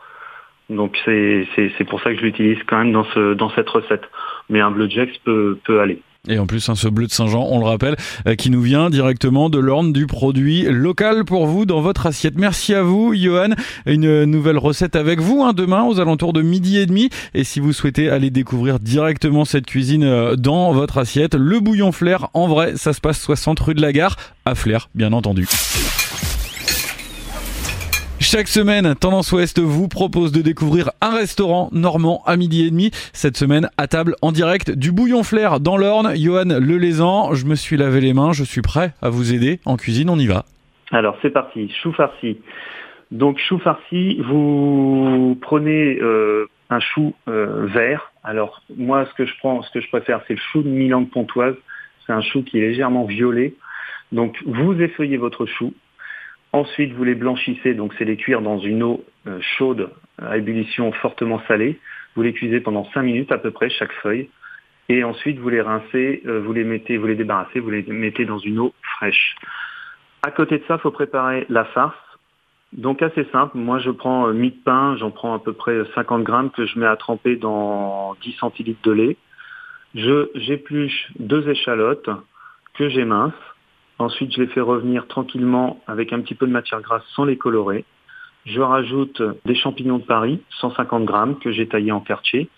Donc 0.71 0.99
c'est, 1.05 1.47
pour 1.89 2.01
ça 2.01 2.11
que 2.11 2.17
je 2.17 2.23
l'utilise 2.23 2.59
quand 2.67 2.79
même 2.79 2.93
dans, 2.93 3.05
ce, 3.05 3.35
dans 3.35 3.51
cette 3.51 3.69
recette. 3.69 4.09
Mais 4.49 4.61
un 4.61 4.71
bleu 4.71 4.87
de 4.87 4.93
Jex 4.93 5.17
peut, 5.19 5.59
peut 5.65 5.81
aller. 5.81 6.01
Et 6.29 6.39
en 6.39 6.47
plus, 6.47 6.69
hein, 6.69 6.75
ce 6.75 6.89
bleu 6.89 7.07
de 7.07 7.13
Saint-Jean, 7.13 7.47
on 7.51 7.59
le 7.59 7.65
rappelle, 7.65 7.97
euh, 8.27 8.35
qui 8.35 8.51
nous 8.51 8.61
vient 8.61 8.91
directement 8.91 9.49
de 9.49 9.59
l'orne 9.59 9.93
du 9.93 10.07
produit 10.07 10.63
local 10.63 11.25
pour 11.25 11.47
vous 11.47 11.65
dans 11.65 11.81
votre 11.81 12.07
assiette. 12.07 12.35
Merci 12.37 12.75
à 12.75 12.83
vous, 12.83 13.15
Johan. 13.15 13.51
Une 13.87 14.25
nouvelle 14.25 14.59
recette 14.59 14.97
avec 14.97 15.21
vous 15.21 15.43
hein, 15.43 15.53
demain 15.55 15.85
aux 15.85 16.01
alentours 16.01 16.33
de 16.33 16.43
midi 16.43 16.79
et 16.79 16.87
demi. 16.87 17.09
Et 17.35 17.45
si 17.45 17.61
vous 17.61 17.73
souhaitez 17.73 18.11
aller 18.11 18.31
découvrir 18.31 18.79
directement 18.79 19.45
cette 19.45 19.67
cuisine 19.67 20.05
euh, 20.05 20.37
dans 20.37 20.73
votre 20.73 20.99
assiette, 20.99 21.35
le 21.35 21.61
bouillon 21.61 21.93
flair, 21.93 22.29
en 22.35 22.47
vrai, 22.47 22.75
ça 22.77 22.93
se 22.93 23.01
passe 23.01 23.21
60 23.21 23.59
rue 23.61 23.75
de 23.75 23.83
la 23.83 23.93
Gare, 23.93 24.17
à 24.45 24.55
Flair, 24.55 24.91
bien 24.95 25.13
entendu. 25.13 25.47
Chaque 28.31 28.49
semaine, 28.49 28.95
Tendance 28.95 29.33
Ouest 29.33 29.59
vous 29.59 29.89
propose 29.89 30.33
de 30.33 30.43
découvrir 30.43 30.91
un 31.01 31.17
restaurant 31.17 31.71
normand 31.73 32.23
à 32.27 32.37
midi 32.37 32.67
et 32.67 32.71
demi. 32.71 32.91
Cette 33.15 33.39
semaine, 33.39 33.71
à 33.79 33.87
table 33.87 34.17
en 34.21 34.33
direct 34.33 34.71
du 34.71 34.93
Bouillon 34.93 35.23
Flair 35.23 35.61
dans 35.61 35.79
l'Orne. 35.79 36.13
Johan 36.15 36.45
Lelaisan, 36.61 37.33
je 37.33 37.47
me 37.47 37.55
suis 37.55 37.79
lavé 37.79 38.03
les 38.03 38.13
mains, 38.13 38.33
je 38.33 38.45
suis 38.45 38.61
prêt 38.61 38.93
à 39.01 39.09
vous 39.09 39.33
aider 39.33 39.61
en 39.65 39.79
cuisine, 39.79 40.11
on 40.11 40.19
y 40.19 40.27
va. 40.27 40.45
Alors 40.91 41.17
c'est 41.23 41.31
parti, 41.31 41.73
chou 41.83 41.91
farci. 41.95 42.37
Donc 43.13 43.39
chou 43.39 43.59
farci, 43.61 44.21
vous 44.21 45.39
prenez 45.41 45.99
euh, 45.99 46.51
un 46.69 46.81
chou 46.81 47.15
euh, 47.29 47.65
vert. 47.69 48.13
Alors 48.25 48.61
moi, 48.77 49.07
ce 49.07 49.15
que 49.15 49.25
je 49.25 49.33
prends, 49.39 49.63
ce 49.63 49.71
que 49.71 49.81
je 49.81 49.89
préfère, 49.89 50.21
c'est 50.29 50.35
le 50.35 50.41
chou 50.53 50.61
de 50.61 50.69
Milan 50.69 51.01
de 51.01 51.09
Pontoise. 51.09 51.57
C'est 52.07 52.13
un 52.13 52.21
chou 52.21 52.43
qui 52.43 52.59
est 52.59 52.69
légèrement 52.69 53.07
violet. 53.07 53.55
Donc 54.13 54.37
vous 54.45 54.79
effeuillez 54.83 55.17
votre 55.17 55.47
chou, 55.47 55.73
Ensuite, 56.53 56.93
vous 56.93 57.05
les 57.05 57.15
blanchissez, 57.15 57.75
donc 57.75 57.95
c'est 57.99 58.05
les 58.05 58.17
cuire 58.17 58.41
dans 58.41 58.59
une 58.59 58.83
eau 58.83 59.05
euh, 59.27 59.39
chaude 59.41 59.91
à 60.21 60.39
ébullition 60.39 60.93
fortement 60.93 61.43
salée. 61.47 61.79
Vous 62.17 62.23
les 62.23 62.33
cuisez 62.33 62.61
pendant 62.61 62.85
5 62.93 63.03
minutes 63.03 63.33
à 63.33 63.39
peu 63.39 63.51
près 63.51 63.69
chaque 63.69 63.93
feuille. 64.03 64.31
Et 64.89 65.05
ensuite, 65.05 65.39
vous 65.39 65.51
les 65.51 65.61
rincez, 65.61 66.23
euh, 66.27 66.41
vous 66.41 66.53
les 66.53 66.65
mettez, 66.65 66.97
vous 66.97 67.07
les 67.07 67.15
débarrassez, 67.15 67.61
vous 67.61 67.71
les 67.71 67.83
mettez 67.83 68.25
dans 68.25 68.39
une 68.39 68.59
eau 68.59 68.73
fraîche. 68.97 69.37
À 70.23 70.31
côté 70.31 70.59
de 70.59 70.65
ça, 70.67 70.77
il 70.77 70.81
faut 70.81 70.91
préparer 70.91 71.45
la 71.51 71.65
farce. 71.67 71.97
Donc 72.73 73.03
assez 73.03 73.25
simple, 73.33 73.57
moi 73.57 73.79
je 73.79 73.91
prends 73.91 74.29
euh, 74.29 74.33
mie 74.33 74.51
de 74.51 74.63
pain, 74.63 74.95
j'en 74.99 75.11
prends 75.11 75.35
à 75.35 75.39
peu 75.39 75.55
près 75.55 75.85
50 75.95 76.23
grammes 76.23 76.51
que 76.51 76.67
je 76.67 76.79
mets 76.79 76.87
à 76.87 76.97
tremper 76.97 77.37
dans 77.37 78.15
10 78.23 78.33
centilitres 78.35 78.83
de 78.83 78.93
lait. 78.93 79.17
Je 79.95 80.29
j'épluche 80.35 81.09
deux 81.19 81.49
échalotes 81.49 82.11
que 82.75 82.91
j'émince. 82.91 83.33
Ensuite, 83.99 84.33
je 84.33 84.43
les 84.43 84.47
fais 84.49 84.61
revenir 84.61 85.09
tranquillement 85.09 85.81
avec 85.87 86.13
un 86.13 86.21
petit 86.21 86.35
peu 86.35 86.47
de 86.47 86.53
matière 86.53 86.81
grasse 86.81 87.03
sans 87.15 87.25
les 87.25 87.37
colorer. 87.37 87.85
Je 88.47 88.61
rajoute 88.61 89.21
des 89.45 89.57
champignons 89.57 89.99
de 89.99 90.05
Paris, 90.05 90.41
150 90.61 91.05
grammes, 91.05 91.39
que 91.39 91.51
j'ai 91.51 91.67
taillés 91.67 91.93
en 91.93 92.01
quartier. 92.01 92.49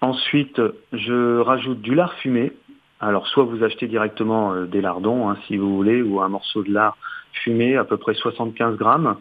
Ensuite, 0.00 0.60
je 0.92 1.40
rajoute 1.40 1.80
du 1.80 1.94
lard 1.94 2.14
fumé. 2.14 2.52
Alors, 3.00 3.26
soit 3.26 3.44
vous 3.44 3.64
achetez 3.64 3.88
directement 3.88 4.52
euh, 4.52 4.66
des 4.66 4.80
lardons, 4.80 5.28
hein, 5.28 5.36
si 5.46 5.56
vous 5.56 5.74
voulez, 5.74 6.02
ou 6.02 6.20
un 6.20 6.28
morceau 6.28 6.62
de 6.62 6.72
lard 6.72 6.96
fumé, 7.32 7.76
à 7.76 7.84
peu 7.84 7.96
près 7.96 8.14
75 8.14 8.76
grammes, 8.76 9.16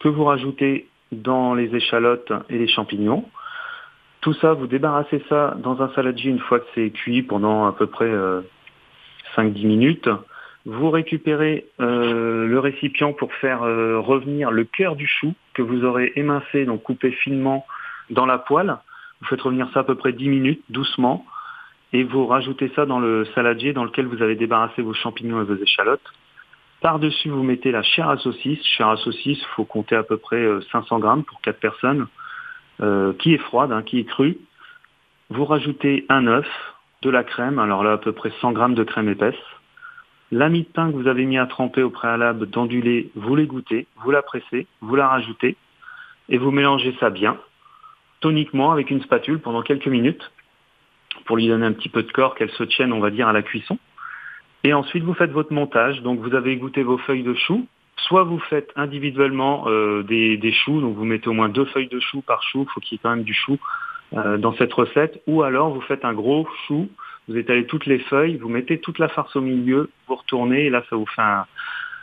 que 0.00 0.08
vous 0.08 0.24
rajoutez 0.24 0.88
dans 1.10 1.54
les 1.54 1.74
échalotes 1.74 2.32
et 2.50 2.58
les 2.58 2.68
champignons. 2.68 3.24
Tout 4.20 4.34
ça, 4.34 4.52
vous 4.52 4.66
débarrassez 4.66 5.24
ça 5.28 5.56
dans 5.58 5.80
un 5.80 5.88
saladier 5.94 6.30
une 6.30 6.40
fois 6.40 6.60
que 6.60 6.66
c'est 6.74 6.90
cuit 6.90 7.22
pendant 7.22 7.66
à 7.66 7.72
peu 7.72 7.86
près 7.86 8.10
5-10 8.10 8.14
euh, 8.14 8.42
minutes. 9.66 10.08
Vous 10.66 10.90
récupérez 10.90 11.66
euh, 11.80 12.46
le 12.46 12.58
récipient 12.58 13.12
pour 13.12 13.32
faire 13.34 13.62
euh, 13.62 13.98
revenir 14.00 14.50
le 14.50 14.64
cœur 14.64 14.96
du 14.96 15.06
chou 15.06 15.34
que 15.54 15.62
vous 15.62 15.84
aurez 15.84 16.12
émincé, 16.16 16.64
donc 16.66 16.82
coupé 16.82 17.12
finement 17.12 17.64
dans 18.10 18.26
la 18.26 18.36
poêle. 18.36 18.76
Vous 19.20 19.28
faites 19.28 19.40
revenir 19.40 19.70
ça 19.72 19.80
à 19.80 19.84
peu 19.84 19.94
près 19.94 20.12
10 20.12 20.28
minutes, 20.28 20.62
doucement, 20.68 21.24
et 21.92 22.02
vous 22.02 22.26
rajoutez 22.26 22.70
ça 22.76 22.84
dans 22.84 22.98
le 22.98 23.24
saladier 23.34 23.72
dans 23.72 23.84
lequel 23.84 24.06
vous 24.06 24.20
avez 24.22 24.34
débarrassé 24.34 24.82
vos 24.82 24.92
champignons 24.92 25.40
et 25.40 25.44
vos 25.44 25.56
échalotes. 25.56 26.12
Par-dessus, 26.82 27.30
vous 27.30 27.42
mettez 27.42 27.70
la 27.70 27.82
chair 27.82 28.08
à 28.08 28.18
saucisse. 28.18 28.62
Chair 28.76 28.88
à 28.88 28.96
saucisse, 28.96 29.38
il 29.40 29.54
faut 29.54 29.64
compter 29.64 29.96
à 29.96 30.02
peu 30.02 30.18
près 30.18 30.46
500 30.72 30.98
grammes 30.98 31.24
pour 31.24 31.40
4 31.40 31.58
personnes. 31.58 32.06
Euh, 32.82 33.14
qui 33.14 33.32
est 33.32 33.38
froide, 33.38 33.72
hein, 33.72 33.82
qui 33.82 34.00
est 34.00 34.04
crue. 34.04 34.36
Vous 35.30 35.46
rajoutez 35.46 36.04
un 36.10 36.26
œuf, 36.26 36.46
de 37.00 37.08
la 37.08 37.24
crème, 37.24 37.58
alors 37.58 37.82
là 37.82 37.92
à 37.92 37.98
peu 37.98 38.12
près 38.12 38.30
100 38.40 38.52
grammes 38.52 38.74
de 38.74 38.84
crème 38.84 39.08
épaisse. 39.08 39.34
La 40.32 40.48
mie 40.48 40.62
de 40.62 40.68
pain 40.68 40.90
que 40.90 40.96
vous 40.96 41.06
avez 41.06 41.24
mis 41.24 41.38
à 41.38 41.46
tremper 41.46 41.82
au 41.82 41.90
préalable 41.90 42.50
dans 42.50 42.66
du 42.66 42.80
lait, 42.80 43.10
vous 43.14 43.36
l'égouttez, 43.36 43.86
vous 44.02 44.10
la 44.10 44.22
pressez, 44.22 44.66
vous 44.80 44.96
la 44.96 45.08
rajoutez 45.08 45.56
et 46.28 46.38
vous 46.38 46.50
mélangez 46.50 46.94
ça 46.98 47.10
bien, 47.10 47.38
toniquement 48.20 48.72
avec 48.72 48.90
une 48.90 49.02
spatule 49.02 49.38
pendant 49.38 49.62
quelques 49.62 49.86
minutes 49.86 50.32
pour 51.24 51.36
lui 51.36 51.48
donner 51.48 51.66
un 51.66 51.72
petit 51.72 51.88
peu 51.88 52.02
de 52.02 52.10
corps, 52.10 52.34
qu'elle 52.34 52.50
se 52.50 52.64
tienne, 52.64 52.92
on 52.92 53.00
va 53.00 53.10
dire, 53.10 53.28
à 53.28 53.32
la 53.32 53.42
cuisson. 53.42 53.78
Et 54.64 54.72
ensuite, 54.74 55.04
vous 55.04 55.14
faites 55.14 55.30
votre 55.30 55.52
montage. 55.52 56.02
Donc, 56.02 56.20
vous 56.20 56.34
avez 56.34 56.50
égoutter 56.50 56.82
vos 56.82 56.98
feuilles 56.98 57.22
de 57.22 57.34
chou, 57.34 57.66
Soit 57.98 58.24
vous 58.24 58.38
faites 58.38 58.72
individuellement 58.76 59.64
euh, 59.68 60.02
des, 60.02 60.52
choux, 60.52 60.80
donc 60.80 60.96
vous 60.96 61.04
mettez 61.04 61.28
au 61.28 61.32
moins 61.32 61.48
deux 61.48 61.64
feuilles 61.64 61.88
de 61.88 61.98
chou 61.98 62.20
par 62.20 62.42
chou, 62.42 62.66
il 62.68 62.72
faut 62.72 62.80
qu'il 62.80 62.96
y 62.96 62.96
ait 62.96 63.00
quand 63.02 63.10
même 63.10 63.24
du 63.24 63.34
chou 63.34 63.58
euh, 64.12 64.36
dans 64.36 64.54
cette 64.54 64.72
recette, 64.72 65.22
ou 65.26 65.42
alors 65.42 65.70
vous 65.70 65.80
faites 65.80 66.04
un 66.04 66.12
gros 66.12 66.46
chou, 66.66 66.88
vous 67.28 67.36
étalez 67.36 67.66
toutes 67.66 67.86
les 67.86 67.98
feuilles, 67.98 68.36
vous 68.36 68.48
mettez 68.48 68.78
toute 68.78 68.98
la 68.98 69.08
farce 69.08 69.34
au 69.36 69.40
milieu, 69.40 69.90
vous 70.08 70.14
retournez, 70.14 70.66
et 70.66 70.70
là 70.70 70.82
ça 70.88 70.96
vous 70.96 71.06
fait 71.06 71.22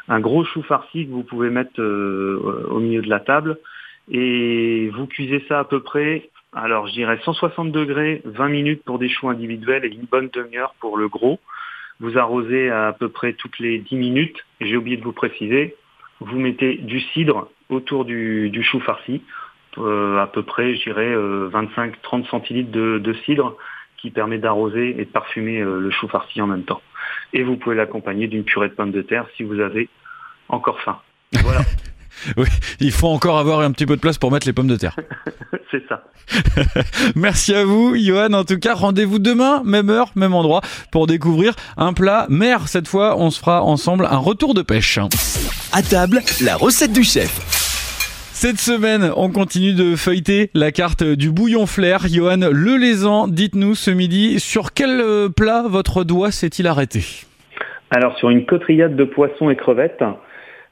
un, 0.08 0.20
gros 0.20 0.44
chou 0.44 0.62
farci 0.64 1.06
que 1.06 1.12
vous 1.12 1.24
pouvez 1.24 1.50
mettre 1.50 1.80
euh, 1.80 2.68
au 2.70 2.80
milieu 2.80 3.02
de 3.02 3.10
la 3.10 3.20
table, 3.20 3.58
et 4.12 4.90
vous 4.94 5.08
cuisez 5.08 5.44
ça 5.48 5.60
à 5.60 5.64
peu 5.64 5.80
près, 5.82 6.30
alors 6.56 6.88
je 6.88 6.94
dirais 6.94 7.20
160 7.24 7.72
degrés, 7.72 8.22
20 8.26 8.50
minutes 8.50 8.84
pour 8.84 9.00
des 9.00 9.10
choux 9.10 9.30
individuels 9.30 9.86
et 9.86 9.90
une 9.90 10.06
bonne 10.06 10.30
demi-heure 10.32 10.76
pour 10.80 10.98
le 10.98 11.08
gros. 11.08 11.40
Vous 12.00 12.18
arrosez 12.18 12.70
à, 12.70 12.96
peu 12.98 13.10
près 13.10 13.34
toutes 13.34 13.60
les 13.60 13.80
10 13.80 13.96
minutes. 13.96 14.38
J'ai 14.62 14.78
oublié 14.78 14.98
de 14.98 15.04
vous 15.04 15.14
préciser, 15.14 15.76
vous 16.20 16.40
mettez 16.40 16.76
du 16.76 17.00
cidre 17.00 17.50
autour 17.70 18.06
du, 18.06 18.64
chou 18.64 18.80
farci, 18.82 19.24
euh, 19.78 20.20
à 20.20 20.28
peu 20.28 20.44
près, 20.44 20.76
je 20.76 20.84
dirais, 20.84 21.16
25-30 21.16 21.16
euh, 21.16 22.24
centilitres 22.30 22.72
de, 22.72 23.14
cidre 23.26 23.56
qui 24.04 24.12
permet 24.12 24.38
d'arroser 24.38 24.96
et 25.00 25.06
de 25.06 25.10
parfumer 25.10 25.62
euh, 25.62 25.80
le 25.80 25.90
chou 25.90 26.10
farci 26.10 26.42
en 26.42 26.48
même 26.48 26.64
temps. 26.64 26.82
Et 27.32 27.42
vous 27.42 27.56
pouvez 27.56 27.76
l'accompagner 27.76 28.28
d'une 28.28 28.44
purée 28.44 28.68
de 28.68 28.74
pommes 28.74 28.92
de 28.92 29.02
terre 29.02 29.26
si 29.38 29.44
vous 29.44 29.62
avez 29.62 29.88
encore 30.50 30.80
faim. 30.82 31.00
Voilà. 31.42 31.62
oui, 32.38 32.48
il 32.82 32.92
faut 32.92 33.08
encore 33.08 33.40
avoir 33.40 33.62
un 33.62 33.72
petit 33.72 33.86
peu 33.86 33.96
de 33.96 34.02
place 34.02 34.18
pour 34.18 34.30
mettre 34.30 34.46
les 34.46 34.52
pommes 34.52 34.68
de 34.68 34.76
terre. 34.76 34.98
C'est 35.72 35.88
ça. 35.88 36.04
Merci 37.16 37.56
à 37.56 37.64
vous, 37.64 37.96
Johan. 37.96 38.34
En 38.34 38.44
tout 38.44 38.60
cas, 38.60 38.74
rendez-vous 38.74 39.20
demain, 39.20 39.62
même 39.64 39.90
heure, 39.90 40.12
même 40.16 40.34
endroit, 40.34 40.62
pour 40.92 41.08
découvrir 41.08 41.54
un 41.78 41.94
plat 41.94 42.26
mer. 42.28 42.68
Cette 42.68 42.90
fois, 42.90 43.18
on 43.18 43.32
se 43.32 43.40
fera 43.40 43.64
ensemble 43.64 44.06
un 44.12 44.18
retour 44.18 44.54
de 44.54 44.64
pêche. 44.64 45.00
À 45.72 45.82
table, 45.82 46.20
la 46.42 46.58
recette 46.58 46.92
du 46.92 47.06
chef. 47.06 47.63
Cette 48.46 48.60
semaine, 48.60 49.10
on 49.16 49.30
continue 49.30 49.74
de 49.74 49.96
feuilleter 49.96 50.50
la 50.54 50.74
carte 50.74 51.02
du 51.02 51.32
bouillon 51.32 51.66
flair. 51.66 52.00
Johan 52.10 52.42
Lelaisan, 52.52 53.30
dites-nous 53.30 53.74
ce 53.74 53.90
midi, 53.90 54.38
sur 54.42 54.74
quel 54.74 55.00
euh, 55.00 55.30
plat 55.30 55.64
votre 55.66 56.04
doigt 56.04 56.30
s'est-il 56.30 56.68
arrêté? 56.68 57.24
Alors, 57.90 58.18
sur 58.18 58.30
une 58.32 58.46
cotrillade 58.46 58.98
de 58.98 59.06
poissons 59.06 59.50
et 59.50 59.56
crevettes. 59.56 60.04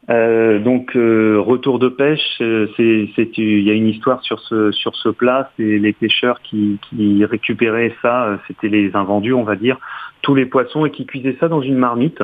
Euh, 0.10 0.60
donc 0.60 0.98
euh, 0.98 1.40
retour 1.40 1.80
de 1.80 1.88
pêche, 1.88 2.42
il 2.42 3.64
y 3.64 3.72
a 3.72 3.74
une 3.74 3.88
histoire 3.88 4.22
sur 4.22 4.42
ce 4.42 5.08
plat. 5.08 5.50
C'est 5.56 5.64
les 5.64 5.94
pêcheurs 5.94 6.42
qui, 6.42 6.78
récupéraient 7.24 7.96
ça, 8.02 8.38
c'était 8.48 8.68
les 8.68 8.94
invendus, 8.98 9.32
on 9.32 9.44
va 9.44 9.56
dire, 9.56 9.78
tous 10.24 10.36
les 10.36 10.46
poissons 10.46 10.86
et 10.86 10.92
qui 10.92 11.06
cuisaient 11.06 11.38
ça 11.40 11.48
dans 11.48 11.62
une 11.62 11.78
marmite. 11.78 12.22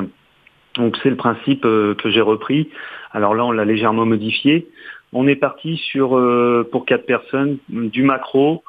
Donc 0.75 0.97
c'est 1.01 1.09
le 1.09 1.15
principe 1.15 1.61
que 1.61 2.09
j'ai 2.11 2.19
repris. 2.19 2.67
Alors 3.13 3.33
là, 3.33 3.45
on 3.45 3.51
l'a 3.51 3.63
légèrement 3.63 4.05
modifié. 4.05 4.67
On 5.13 5.27
est 5.27 5.35
parti 5.35 5.77
sur, 5.77 6.17
euh, 6.17 6.67
pour 6.71 6.85
quatre 6.85 7.05
personnes, 7.05 7.57
du 7.69 8.03
maquereau, 8.03 8.63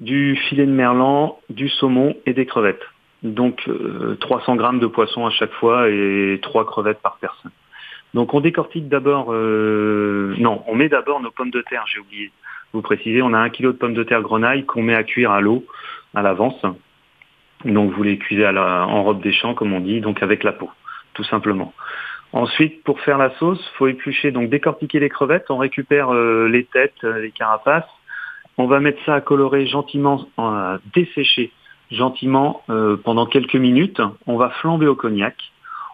du 0.00 0.36
filet 0.48 0.66
de 0.66 0.72
merlan, 0.72 1.38
du 1.48 1.68
saumon 1.68 2.16
et 2.26 2.34
des 2.34 2.46
crevettes. 2.46 2.84
Donc 3.22 3.68
300 4.20 4.52
euh, 4.52 4.56
grammes 4.56 4.78
de 4.78 4.86
poisson 4.86 5.26
à 5.26 5.30
chaque 5.30 5.52
fois 5.52 5.88
et 5.88 6.38
trois 6.42 6.66
crevettes 6.66 7.00
par 7.00 7.16
personne. 7.20 7.52
Donc 8.14 8.34
on 8.34 8.40
décortique 8.40 8.88
d'abord, 8.88 9.32
non, 9.32 10.62
on 10.66 10.74
met 10.74 10.88
d'abord 10.88 11.20
nos 11.20 11.30
pommes 11.30 11.50
de 11.50 11.62
terre, 11.62 11.84
j'ai 11.86 12.00
oublié 12.00 12.26
de 12.26 12.32
vous 12.72 12.82
préciser, 12.82 13.20
on 13.20 13.34
a 13.34 13.38
un 13.38 13.50
kilo 13.50 13.72
de 13.72 13.76
pommes 13.76 13.94
de 13.94 14.04
terre 14.04 14.22
grenaille 14.22 14.64
qu'on 14.64 14.82
met 14.82 14.94
à 14.94 15.02
cuire 15.02 15.32
à 15.32 15.40
l'eau 15.40 15.64
à 16.14 16.22
l'avance. 16.22 16.60
Donc 17.64 17.92
vous 17.92 18.02
les 18.02 18.16
cuisez 18.18 18.46
en 18.46 19.02
robe 19.02 19.22
des 19.22 19.32
champs, 19.32 19.54
comme 19.54 19.72
on 19.72 19.80
dit, 19.80 20.00
donc 20.00 20.22
avec 20.22 20.44
la 20.44 20.52
peau 20.52 20.70
tout 21.16 21.24
simplement. 21.24 21.72
Ensuite, 22.32 22.82
pour 22.84 23.00
faire 23.00 23.18
la 23.18 23.30
sauce, 23.38 23.64
faut 23.78 23.86
éplucher, 23.86 24.30
donc 24.30 24.50
décortiquer 24.50 25.00
les 25.00 25.08
crevettes. 25.08 25.46
On 25.50 25.58
récupère 25.58 26.12
euh, 26.12 26.48
les 26.48 26.64
têtes, 26.64 27.04
euh, 27.04 27.20
les 27.20 27.30
carapaces. 27.30 27.88
On 28.58 28.66
va 28.66 28.80
mettre 28.80 28.98
ça 29.04 29.14
à 29.14 29.20
colorer 29.20 29.66
gentiment, 29.66 30.26
à 30.38 30.78
dessécher 30.94 31.52
gentiment 31.90 32.62
euh, 32.68 32.96
pendant 32.96 33.26
quelques 33.26 33.56
minutes. 33.56 34.00
On 34.26 34.36
va 34.36 34.50
flamber 34.50 34.86
au 34.86 34.94
cognac. 34.94 35.36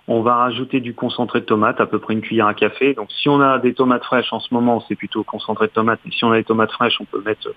On 0.09 0.21
va 0.21 0.35
rajouter 0.35 0.81
du 0.81 0.95
concentré 0.95 1.41
de 1.41 1.45
tomate, 1.45 1.81
à 1.81 1.87
peu 1.87 1.99
près 2.01 2.15
une 2.15 2.23
cuillère 2.23 2.47
à 2.47 2.55
café. 2.55 2.95
Donc 2.95 3.11
si 3.13 3.29
on 3.29 3.41
a 3.41 3.59
des 3.59 3.73
tomates 3.73 4.05
fraîches 4.05 4.33
en 4.33 4.41
ce 4.41 4.53
moment, 4.53 4.85
c'est 4.89 4.97
plutôt 4.97 5.23
concentré 5.23 5.69
de 5.69 5.73
tomate. 5.73 6.01
Mais 6.05 6.11
si 6.11 6.25
on 6.25 6.33
a 6.33 6.37
des 6.37 6.45
tomates 6.45 6.73
fraîches, 6.73 7.01
on 7.01 7.05
peut 7.05 7.23
mettre 7.25 7.49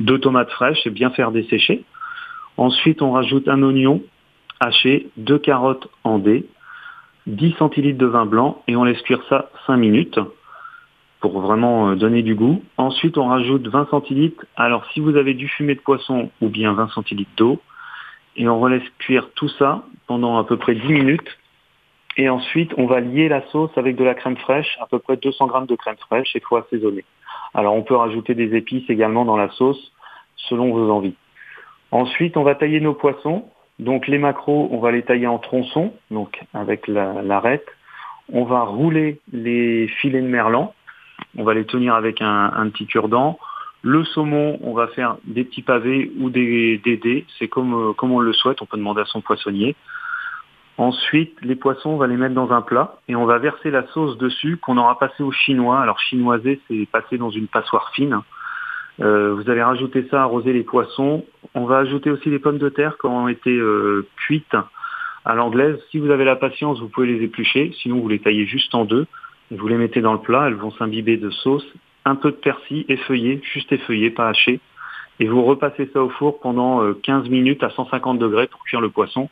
deux 0.00 0.18
tomates 0.18 0.50
fraîches 0.50 0.86
et 0.86 0.90
bien 0.90 1.10
faire 1.10 1.30
dessécher. 1.30 1.84
Ensuite, 2.58 3.00
on 3.00 3.12
rajoute 3.12 3.48
un 3.48 3.62
oignon 3.62 4.02
haché, 4.60 5.08
deux 5.16 5.38
carottes 5.38 5.88
en 6.04 6.18
dés, 6.18 6.46
10 7.28 7.56
centilitres 7.58 7.98
de 7.98 8.06
vin 8.06 8.26
blanc 8.26 8.62
et 8.66 8.76
on 8.76 8.84
laisse 8.84 9.00
cuire 9.02 9.22
ça 9.28 9.50
5 9.66 9.76
minutes 9.76 10.18
pour 11.20 11.40
vraiment 11.40 11.90
euh, 11.90 11.94
donner 11.94 12.22
du 12.22 12.34
goût. 12.34 12.62
Ensuite, 12.76 13.18
on 13.18 13.28
rajoute 13.28 13.66
20 13.66 13.90
centilitres. 13.90 14.44
Alors, 14.56 14.86
si 14.92 15.00
vous 15.00 15.16
avez 15.16 15.34
du 15.34 15.48
fumet 15.48 15.74
de 15.74 15.80
poisson 15.80 16.30
ou 16.40 16.48
bien 16.48 16.72
20 16.72 16.88
centilitres 16.88 17.30
d'eau, 17.36 17.60
et 18.36 18.48
on 18.48 18.60
relaisse 18.60 18.88
cuire 18.98 19.28
tout 19.34 19.48
ça 19.48 19.84
pendant 20.06 20.38
à 20.38 20.44
peu 20.44 20.56
près 20.56 20.74
10 20.74 20.92
minutes. 20.92 21.38
Et 22.16 22.28
ensuite, 22.28 22.72
on 22.76 22.86
va 22.86 23.00
lier 23.00 23.28
la 23.28 23.46
sauce 23.48 23.70
avec 23.76 23.96
de 23.96 24.04
la 24.04 24.14
crème 24.14 24.36
fraîche, 24.36 24.78
à 24.80 24.86
peu 24.86 24.98
près 24.98 25.16
200 25.16 25.46
grammes 25.48 25.66
de 25.66 25.76
crème 25.76 25.96
fraîche, 25.96 26.34
et 26.34 26.38
il 26.38 26.44
faut 26.44 26.56
assaisonner. 26.56 27.04
Alors, 27.52 27.74
on 27.74 27.82
peut 27.82 27.96
rajouter 27.96 28.34
des 28.34 28.56
épices 28.56 28.88
également 28.88 29.24
dans 29.24 29.36
la 29.36 29.50
sauce, 29.50 29.92
selon 30.36 30.72
vos 30.72 30.90
envies. 30.90 31.14
Ensuite, 31.90 32.36
on 32.36 32.42
va 32.42 32.54
tailler 32.54 32.80
nos 32.80 32.94
poissons. 32.94 33.44
Donc 33.78 34.06
les 34.08 34.18
macros, 34.18 34.68
on 34.72 34.78
va 34.78 34.90
les 34.90 35.02
tailler 35.02 35.26
en 35.26 35.38
tronçons, 35.38 35.92
donc 36.10 36.40
avec 36.52 36.88
l'arête. 36.88 37.66
on 38.32 38.44
va 38.44 38.62
rouler 38.62 39.20
les 39.32 39.88
filets 40.00 40.20
de 40.20 40.26
merlan. 40.26 40.74
On 41.36 41.44
va 41.44 41.54
les 41.54 41.64
tenir 41.64 41.94
avec 41.94 42.20
un, 42.20 42.68
petit 42.70 42.86
cure-dent. 42.86 43.38
Le 43.82 44.04
saumon, 44.04 44.58
on 44.62 44.72
va 44.72 44.88
faire 44.88 45.16
des 45.24 45.44
petits 45.44 45.62
pavés 45.62 46.10
ou 46.18 46.30
des, 46.30 46.80
dés. 46.84 47.24
C'est 47.38 47.48
comme, 47.48 47.94
comme 47.94 48.12
on 48.12 48.18
le 48.18 48.32
souhaite. 48.32 48.60
On 48.62 48.66
peut 48.66 48.76
demander 48.76 49.02
à 49.02 49.04
son 49.04 49.20
poissonnier. 49.20 49.76
Ensuite, 50.78 51.36
les 51.42 51.56
poissons, 51.56 51.90
on 51.90 51.96
va 51.96 52.06
les 52.06 52.16
mettre 52.16 52.34
dans 52.34 52.52
un 52.52 52.62
plat 52.62 52.98
et 53.08 53.16
on 53.16 53.26
va 53.26 53.38
verser 53.38 53.70
la 53.70 53.86
sauce 53.88 54.16
dessus 54.16 54.56
qu'on 54.56 54.78
aura 54.78 54.98
passé 54.98 55.22
au 55.22 55.32
chinois. 55.32 55.80
Alors 55.80 55.98
chinoiser, 55.98 56.60
c'est 56.68 56.86
passer 56.90 57.18
dans 57.18 57.30
une 57.30 57.48
passoire 57.48 57.90
fine. 57.94 58.20
Euh, 59.00 59.34
vous 59.34 59.48
allez 59.50 59.62
rajouter 59.62 60.06
ça, 60.10 60.22
arroser 60.22 60.52
les 60.52 60.62
poissons. 60.62 61.24
On 61.54 61.64
va 61.64 61.78
ajouter 61.78 62.10
aussi 62.10 62.30
les 62.30 62.38
pommes 62.38 62.58
de 62.58 62.68
terre 62.68 62.96
qui 63.00 63.06
ont 63.06 63.28
été 63.28 63.50
euh, 63.50 64.06
cuites 64.16 64.56
à 65.24 65.34
l'anglaise. 65.34 65.78
Si 65.90 65.98
vous 65.98 66.10
avez 66.10 66.24
la 66.24 66.36
patience, 66.36 66.80
vous 66.80 66.88
pouvez 66.88 67.06
les 67.06 67.24
éplucher. 67.24 67.72
Sinon, 67.80 68.00
vous 68.00 68.08
les 68.08 68.18
taillez 68.18 68.46
juste 68.46 68.74
en 68.74 68.84
deux. 68.84 69.06
Vous 69.50 69.68
les 69.68 69.76
mettez 69.76 70.00
dans 70.00 70.12
le 70.12 70.20
plat. 70.20 70.44
Elles 70.48 70.54
vont 70.54 70.72
s'imbiber 70.72 71.16
de 71.16 71.30
sauce. 71.30 71.66
Un 72.04 72.16
peu 72.16 72.30
de 72.30 72.36
persil 72.36 72.84
effeuillé, 72.88 73.40
juste 73.52 73.70
effeuillé, 73.72 74.10
pas 74.10 74.28
haché. 74.28 74.60
et 75.20 75.26
vous 75.26 75.44
repassez 75.44 75.90
ça 75.92 76.02
au 76.02 76.08
four 76.08 76.40
pendant 76.40 76.80
15 76.94 77.28
minutes 77.28 77.62
à 77.62 77.70
150 77.70 78.18
degrés 78.18 78.46
pour 78.46 78.62
cuire 78.64 78.80
le 78.80 78.88
poisson. 78.88 79.28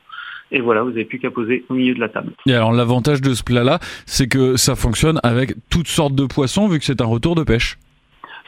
Et 0.51 0.61
voilà, 0.61 0.83
vous 0.83 0.91
n'avez 0.91 1.05
plus 1.05 1.19
qu'à 1.19 1.31
poser 1.31 1.65
au 1.69 1.75
milieu 1.75 1.95
de 1.95 2.01
la 2.01 2.09
table. 2.09 2.33
Et 2.47 2.55
alors 2.55 2.73
l'avantage 2.73 3.21
de 3.21 3.33
ce 3.35 3.43
plat-là, 3.43 3.79
c'est 4.05 4.29
que 4.29 4.57
ça 4.57 4.75
fonctionne 4.75 5.21
avec 5.23 5.55
toutes 5.71 5.89
sortes 5.89 6.15
de 6.15 6.27
poissons 6.27 6.69
vu 6.69 6.79
que 6.79 6.85
c'est 6.85 7.01
un 7.01 7.07
retour 7.07 7.35
de 7.35 7.45
pêche. 7.45 7.79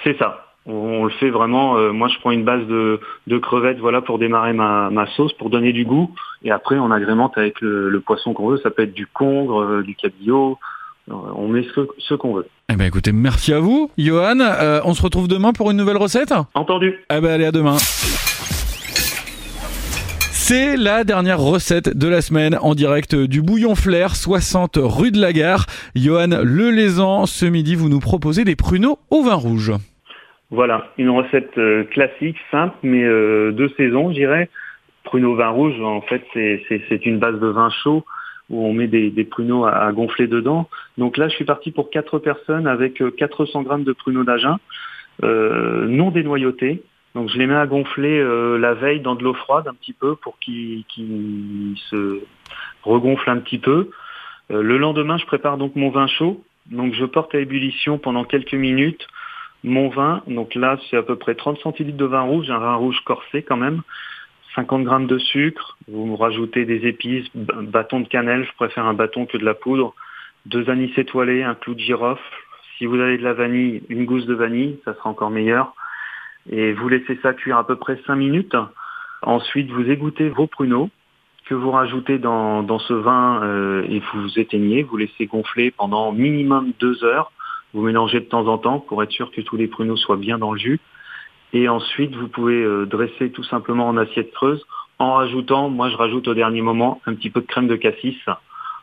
C'est 0.05 0.17
ça. 0.19 0.48
On, 0.69 1.05
le 1.05 1.11
fait 1.11 1.31
vraiment. 1.31 1.79
Euh, 1.79 1.93
moi, 1.93 2.09
je 2.09 2.19
prends 2.21 2.31
une 2.31 2.45
base 2.45 2.67
de, 2.67 3.01
crevettes, 3.39 3.79
voilà, 3.79 4.03
pour 4.03 4.19
démarrer 4.19 4.53
ma, 4.53 5.07
sauce, 5.17 5.33
pour 5.33 5.49
donner 5.49 5.73
du 5.73 5.85
goût. 5.85 6.11
Et 6.45 6.51
après, 6.51 6.79
on 6.79 6.91
agrémente 6.91 7.39
avec 7.39 7.61
le, 7.63 8.01
poisson 8.05 8.35
qu'on 8.35 8.51
veut. 8.51 8.59
Ça 8.59 8.71
peut 8.71 8.83
être 8.83 8.93
du 8.93 9.07
congre, 9.07 9.63
euh, 9.63 9.83
du 9.83 9.95
cabillaud. 9.95 10.59
Euh, 11.11 11.15
on 11.37 11.49
met 11.49 11.65
ce, 11.99 12.15
qu'on 12.15 12.35
veut. 12.35 12.47
Eh 12.71 12.77
ben 12.77 12.85
écoutez, 12.85 13.13
merci 13.13 13.55
à 13.55 13.61
vous, 13.61 13.91
Johan. 13.97 14.41
on 14.85 14.93
se 14.93 15.03
retrouve 15.03 15.27
demain 15.27 15.55
pour 15.55 15.71
une 15.71 15.79
nouvelle 15.79 15.97
recette? 15.97 16.35
Entendu. 16.53 16.95
Eh 17.11 17.21
ben 17.21 17.31
allez 17.31 17.47
à 17.47 17.53
demain. 17.53 17.77
C'est 20.51 20.77
la 20.77 21.05
dernière 21.05 21.41
recette 21.41 21.97
de 21.97 22.09
la 22.09 22.21
semaine 22.21 22.59
en 22.61 22.75
direct 22.75 23.15
du 23.15 23.41
Bouillon 23.41 23.75
Flair, 23.75 24.17
60 24.17 24.79
rue 24.83 25.11
de 25.13 25.21
la 25.21 25.33
Gare. 25.33 25.65
Johan 25.95 26.43
Lelaisan, 26.43 27.25
ce 27.25 27.47
midi, 27.47 27.75
vous 27.75 27.89
nous 27.89 28.01
proposez 28.01 28.45
des 28.45 28.57
pruneaux 28.57 28.99
au 29.11 29.23
vin 29.23 29.35
rouge. 29.35 29.73
Voilà, 30.51 30.89
une 30.97 31.11
recette 31.11 31.59
euh, 31.59 31.85
classique, 31.85 32.39
simple, 32.51 32.75
mais 32.83 33.05
euh, 33.05 33.53
de 33.53 33.69
saison, 33.77 34.11
je 34.11 34.15
dirais. 34.15 34.49
Pruneaux 35.05 35.35
vin 35.35 35.49
rouge, 35.49 35.79
en 35.81 36.01
fait, 36.01 36.25
c'est 36.33 37.07
une 37.07 37.19
base 37.19 37.39
de 37.39 37.49
vin 37.49 37.71
chaud 37.71 38.05
où 38.49 38.65
on 38.65 38.73
met 38.73 38.87
des, 38.87 39.25
pruneaux 39.25 39.67
à, 39.67 39.93
gonfler 39.93 40.27
dedans. 40.27 40.71
Donc 40.97 41.19
là, 41.19 41.29
je 41.29 41.35
suis 41.35 41.45
parti 41.45 41.71
pour 41.71 41.91
4 41.91 42.19
personnes 42.19 42.67
avec 42.67 43.03
400 43.17 43.61
euh, 43.61 43.63
grammes 43.63 43.85
de 43.85 43.93
pruneaux 43.93 44.25
d'Agen, 44.25 44.57
non 45.23 46.11
dénoyautés. 46.11 46.83
Donc 47.15 47.29
je 47.29 47.39
les 47.39 47.47
mets 47.47 47.55
à 47.55 47.67
gonfler 47.67 48.23
la 48.59 48.75
veille 48.75 49.01
dans 49.01 49.17
de 49.17 49.25
l'eau 49.25 49.35
froide 49.35 49.67
un 49.67 49.75
petit 49.75 49.93
peu 49.93 50.15
pour 50.17 50.39
qu'ils 50.39 50.85
se 51.91 52.21
regonflent 52.83 53.29
un 53.31 53.39
petit 53.39 53.59
peu. 53.59 53.91
Le 54.51 54.79
lendemain, 54.79 55.19
je 55.19 55.27
prépare 55.27 55.59
donc 55.59 55.77
mon 55.77 55.91
vin 55.91 56.07
chaud. 56.07 56.43
Donc 56.67 56.95
je 56.95 57.05
porte 57.05 57.35
à 57.35 57.41
ébullition 57.41 57.99
pendant 57.99 58.25
quelques 58.25 58.55
minutes 58.55 59.07
mon 59.65 59.89
vin. 59.89 60.23
Donc 60.27 60.55
là, 60.55 60.79
c'est 60.89 60.97
à 60.97 61.03
peu 61.03 61.17
près 61.17 61.35
30 61.35 61.59
centilitres 61.59 61.99
de 61.99 62.05
vin 62.05 62.23
rouge, 62.23 62.51
un 62.51 62.59
vin 62.59 62.75
rouge 62.75 63.01
corsé 63.05 63.43
quand 63.43 63.57
même. 63.57 63.83
50 64.55 64.85
grammes 64.85 65.07
de 65.07 65.19
sucre, 65.19 65.77
vous 65.89 66.17
rajoutez 66.17 66.65
des 66.65 66.87
épices, 66.87 67.27
bâton 67.35 68.01
de 68.01 68.09
cannelle, 68.09 68.45
je 68.45 68.55
préfère 68.57 68.87
un 68.87 68.95
bâton 68.95 69.27
que 69.27 69.37
de 69.37 69.45
la 69.45 69.55
poudre, 69.55 69.95
deux 70.47 70.69
anis 70.71 70.91
étoilés, 70.97 71.43
un 71.43 71.55
clou 71.55 71.75
de 71.75 71.81
girofle. 71.81 72.23
Si 72.77 72.87
vous 72.87 72.99
avez 72.99 73.19
de 73.19 73.23
la 73.23 73.35
vanille, 73.35 73.83
une 73.89 74.05
gousse 74.05 74.27
de 74.27 74.35
vanille, 74.35 74.79
ça 74.85 74.95
sera 74.95 75.11
encore 75.11 75.31
meilleur 75.31 75.75
et 76.51 76.73
vous 76.73 76.89
laissez 76.89 77.19
ça 77.23 77.35
cuire 77.35 77.59
à 77.59 77.67
peu 77.67 77.77
près 77.77 78.01
5 78.07 78.17
minutes. 78.17 78.57
Ensuite, 79.23 79.71
vous 79.71 79.89
égouttez 79.91 80.29
vos 80.29 80.47
pruneaux 80.47 80.91
que 81.47 81.55
vous 81.55 81.71
rajoutez 81.71 82.19
dans, 82.19 82.79
ce 82.79 82.93
vin 82.93 83.43
euh, 83.43 83.87
et 83.89 84.03
vous 84.13 84.39
éteignez. 84.39 84.83
Vous 84.83 84.97
laissez 84.97 85.27
gonfler 85.27 85.71
pendant 85.71 86.13
minimum 86.13 86.73
2 86.79 87.05
heures. 87.05 87.33
Vous 87.75 87.83
mélangez 87.83 88.21
de 88.21 88.27
temps 88.27 88.47
en 88.47 88.59
temps 88.59 88.81
pour 88.81 89.03
être 89.03 89.13
sûr 89.13 89.31
que 89.31 89.41
tous 89.41 89.57
les 89.57 89.69
pruneaux 89.69 89.97
soient 89.97 90.17
bien 90.17 90.39
dans 90.39 90.53
le 90.53 90.59
jus. 90.59 90.81
Et 91.53 91.69
ensuite, 91.69 92.15
vous 92.15 92.29
pouvez 92.29 92.63
euh, 92.63 92.87
dresser 92.87 93.31
tout 93.31 93.45
simplement 93.45 93.89
en 93.89 93.97
assiette 93.97 94.33
creuse 94.33 94.65
en 95.01 95.15
rajoutant, 95.15 95.71
moi 95.71 95.91
je 95.91 95.97
rajoute 95.97 96.27
au 96.27 96.35
dernier 96.35 96.61
moment, 96.61 97.01
un 97.07 97.15
petit 97.15 97.31
peu 97.31 97.41
de 97.41 97.47
crème 97.47 97.69
de 97.69 97.77
cassis 97.77 98.19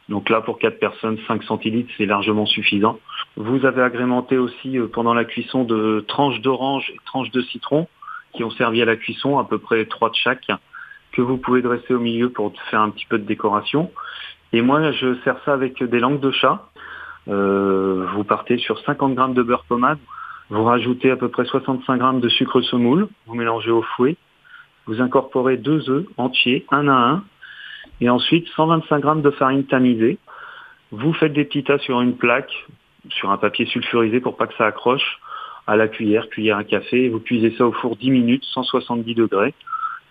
donc 0.10 0.30
là, 0.30 0.42
pour 0.42 0.60
4 0.60 0.80
personnes, 0.80 1.18
5 1.28 1.44
centilitres, 1.44 1.92
c'est 1.98 2.06
largement 2.06 2.46
suffisant. 2.46 3.00
Vous 3.38 3.66
avez 3.66 3.82
agrémenté 3.82 4.38
aussi 4.38 4.78
euh, 4.78 4.88
pendant 4.88 5.14
la 5.14 5.26
cuisson 5.26 5.64
de 5.64 6.06
tranches 6.08 6.42
d'orange 6.42 6.92
et 6.94 7.00
tranches 7.06 7.32
de 7.32 7.42
citron 7.42 7.88
qui 8.34 8.44
ont 8.44 8.52
servi 8.52 8.82
à 8.82 8.86
la 8.86 8.98
cuisson, 8.98 9.40
à 9.40 9.46
peu 9.46 9.58
près 9.58 9.86
3 9.86 10.10
de 10.10 10.16
chaque, 10.16 10.52
que 11.12 11.22
vous 11.22 11.38
pouvez 11.38 11.62
dresser 11.62 11.94
au 11.94 12.00
milieu 12.00 12.30
pour 12.30 12.54
faire 12.70 12.82
un 12.82 12.90
petit 12.90 13.06
peu 13.06 13.18
de 13.18 13.24
décoration. 13.24 13.92
Et 14.54 14.62
moi, 14.62 14.92
je 14.92 15.16
sers 15.24 15.38
ça 15.44 15.54
avec 15.54 15.82
des 15.82 16.00
langues 16.00 16.20
de 16.20 16.32
chat. 16.32 16.70
Euh, 17.28 18.06
vous 18.14 18.24
partez 18.24 18.58
sur 18.58 18.80
50 18.80 19.16
grammes 19.16 19.34
de 19.34 19.44
beurre 19.44 19.66
pommade, 19.68 19.98
vous 20.50 20.64
rajoutez 20.64 21.10
à 21.10 21.16
peu 21.16 21.30
près 21.30 21.46
65 21.46 21.98
grammes 21.98 22.20
de 22.20 22.30
sucre 22.30 22.62
semoule, 22.62 23.08
vous 23.26 23.36
mélangez 23.36 23.72
au 23.72 23.82
fouet, 23.82 24.16
vous 24.86 25.02
incorporez 25.02 25.58
deux 25.58 25.90
œufs 25.90 26.06
entiers, 26.18 26.66
un 26.72 26.88
à 26.88 26.94
un, 26.94 27.24
et 28.02 28.10
ensuite, 28.10 28.48
125 28.56 29.00
grammes 29.00 29.22
de 29.22 29.32
farine 29.32 29.66
tamisée. 29.66 30.18
Vous 30.92 31.14
faites 31.14 31.34
des 31.34 31.46
petits 31.46 31.64
tas 31.64 31.80
sur 31.80 32.02
une 32.02 32.16
plaque, 32.16 32.52
sur 33.10 33.32
un 33.32 33.38
papier 33.38 33.66
sulfurisé 33.66 34.20
pour 34.20 34.38
pas 34.38 34.48
que 34.48 34.56
ça 34.56 34.66
accroche, 34.66 35.20
à 35.68 35.76
la 35.76 35.88
cuillère, 35.88 36.30
cuillère 36.30 36.58
à 36.58 36.64
café. 36.64 37.06
Et 37.06 37.10
vous 37.10 37.20
cuisez 37.20 37.56
ça 37.58 37.66
au 37.66 37.72
four 37.72 37.96
10 37.96 38.12
minutes, 38.12 38.44
170 38.44 39.16
degrés. 39.16 39.54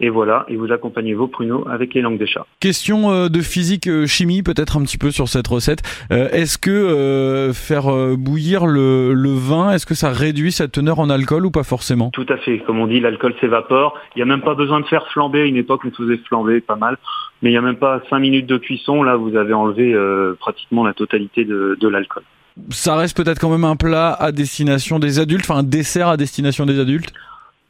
Et 0.00 0.08
voilà, 0.08 0.44
et 0.48 0.56
vous 0.56 0.72
accompagnez 0.72 1.14
vos 1.14 1.28
pruneaux 1.28 1.64
avec 1.68 1.94
les 1.94 2.02
langues 2.02 2.18
des 2.18 2.26
chats. 2.26 2.46
Question 2.58 3.12
euh, 3.12 3.28
de 3.28 3.40
physique 3.40 3.86
euh, 3.86 4.06
chimie, 4.06 4.42
peut-être 4.42 4.76
un 4.76 4.82
petit 4.82 4.98
peu 4.98 5.12
sur 5.12 5.28
cette 5.28 5.46
recette. 5.46 5.82
Euh, 6.10 6.28
est-ce 6.30 6.58
que 6.58 7.52
faire 7.54 7.86
bouillir 8.16 8.66
le, 8.66 9.34
vin, 9.34 9.70
est-ce 9.72 9.86
que 9.86 9.94
ça 9.94 10.10
réduit 10.10 10.50
sa 10.50 10.66
teneur 10.66 10.98
en 10.98 11.10
alcool 11.10 11.46
ou 11.46 11.50
pas 11.50 11.62
forcément? 11.62 12.10
Tout 12.10 12.26
à 12.28 12.36
fait. 12.38 12.58
Comme 12.60 12.80
on 12.80 12.86
dit, 12.86 13.00
l'alcool 13.00 13.34
s'évapore. 13.40 13.96
Il 14.14 14.18
n'y 14.18 14.22
a 14.22 14.26
même 14.26 14.42
pas 14.42 14.54
besoin 14.54 14.80
de 14.80 14.86
faire 14.86 15.06
flamber. 15.08 15.42
À 15.42 15.44
une 15.44 15.56
époque, 15.56 15.82
on 15.84 15.90
faisait 15.90 16.20
flamber 16.28 16.60
pas 16.60 16.76
mal. 16.76 16.98
Mais 17.42 17.50
il 17.50 17.52
n'y 17.52 17.58
a 17.58 17.62
même 17.62 17.76
pas 17.76 18.02
5 18.10 18.18
minutes 18.18 18.46
de 18.46 18.56
cuisson. 18.56 19.02
Là, 19.02 19.16
vous 19.16 19.36
avez 19.36 19.52
enlevé 19.52 19.94
pratiquement 20.40 20.84
la 20.84 20.94
totalité 20.94 21.44
de, 21.44 21.76
de 21.80 21.88
l'alcool. 21.88 22.24
Ça 22.70 22.96
reste 22.96 23.16
peut-être 23.16 23.40
quand 23.40 23.50
même 23.50 23.64
un 23.64 23.76
plat 23.76 24.12
à 24.12 24.32
destination 24.32 24.98
des 24.98 25.18
adultes, 25.18 25.44
enfin 25.48 25.60
un 25.60 25.64
dessert 25.64 26.08
à 26.08 26.16
destination 26.16 26.66
des 26.66 26.78
adultes? 26.78 27.12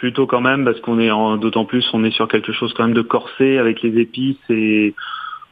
Plutôt 0.05 0.27
quand 0.27 0.43
même 0.43 0.67
parce 0.67 0.79
qu'on 0.81 1.01
est 1.01 1.09
d'autant 1.41 1.65
plus 1.65 1.83
on 1.95 2.05
est 2.05 2.11
sur 2.11 2.29
quelque 2.29 2.53
chose 2.53 2.75
quand 2.77 2.85
même 2.85 2.93
de 2.93 3.01
corsé 3.01 3.57
avec 3.57 3.81
les 3.81 3.99
épices 3.99 4.37
et 4.51 4.95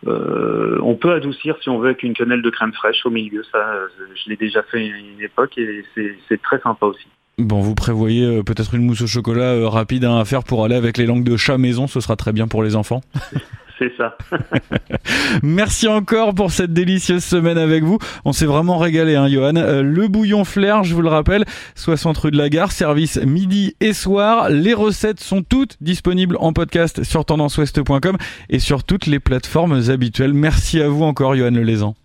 euh, 0.07 0.79
on 0.83 0.95
peut 0.95 1.15
adoucir 1.15 1.57
si 1.63 1.71
on 1.71 1.79
veut 1.79 1.87
avec 1.87 2.03
une 2.03 2.13
quenelle 2.13 2.43
de 2.43 2.51
crème 2.51 2.75
fraîche 2.75 3.07
au 3.07 3.11
milieu. 3.11 3.43
Ça, 3.51 3.59
je 3.99 4.29
l'ai 4.29 4.37
déjà 4.37 4.63
fait 4.65 4.77
à 4.77 4.99
une 4.99 5.23
époque 5.23 5.57
et 5.57 5.87
c'est 6.29 6.43
très 6.43 6.61
sympa 6.61 6.85
aussi. 6.85 7.07
Bon, 7.39 7.61
vous 7.61 7.75
prévoyez 7.75 8.27
euh, 8.27 8.43
peut-être 8.43 8.75
une 8.75 8.83
mousse 8.83 9.01
au 9.01 9.07
chocolat 9.07 9.55
euh, 9.55 9.69
rapide 9.69 10.05
à 10.05 10.23
faire 10.27 10.45
pour 10.45 10.67
aller 10.67 10.75
avec 10.75 10.99
les 10.99 11.07
langues 11.07 11.25
de 11.25 11.39
chat 11.39 11.57
maison, 11.57 11.87
ce 11.87 12.01
sera 12.01 12.15
très 12.15 12.35
bien 12.35 12.47
pour 12.47 12.63
les 12.63 12.77
enfants. 12.77 13.01
C'est 13.83 13.93
ça. 13.97 14.17
Merci 15.43 15.89
encore 15.89 16.35
pour 16.35 16.53
cette 16.53 16.73
délicieuse 16.73 17.25
semaine 17.25 17.59
avec 17.59 17.83
vous. 17.83 17.99
On 18.25 18.33
s'est 18.33 18.47
vraiment 18.47 18.79
régalé, 18.79 19.17
hein, 19.17 19.27
Johan. 19.27 19.57
Euh, 19.57 19.83
le 19.83 20.07
bouillon 20.07 20.45
flair, 20.45 20.85
je 20.85 20.95
vous 20.95 21.03
le 21.03 21.09
rappelle, 21.09 21.45
60 21.75 22.17
rue 22.19 22.31
de 22.31 22.37
la 22.37 22.49
Gare, 22.49 22.71
service 22.71 23.17
midi 23.17 23.75
et 23.81 23.93
soir. 23.93 24.51
Les 24.51 24.75
recettes 24.75 25.19
sont 25.19 25.43
toutes 25.43 25.79
disponibles 25.81 26.37
en 26.39 26.53
podcast 26.53 27.03
sur 27.03 27.25
tendanceouest.com 27.25 28.17
et 28.51 28.59
sur 28.61 28.85
toutes 28.85 29.07
les 29.07 29.19
plateformes 29.19 29.91
habituelles. 29.91 30.35
Merci 30.35 30.81
à 30.81 30.89
vous 30.89 31.03
encore, 31.03 31.35
Johan 31.35 31.51
Lelaisan. 31.51 31.97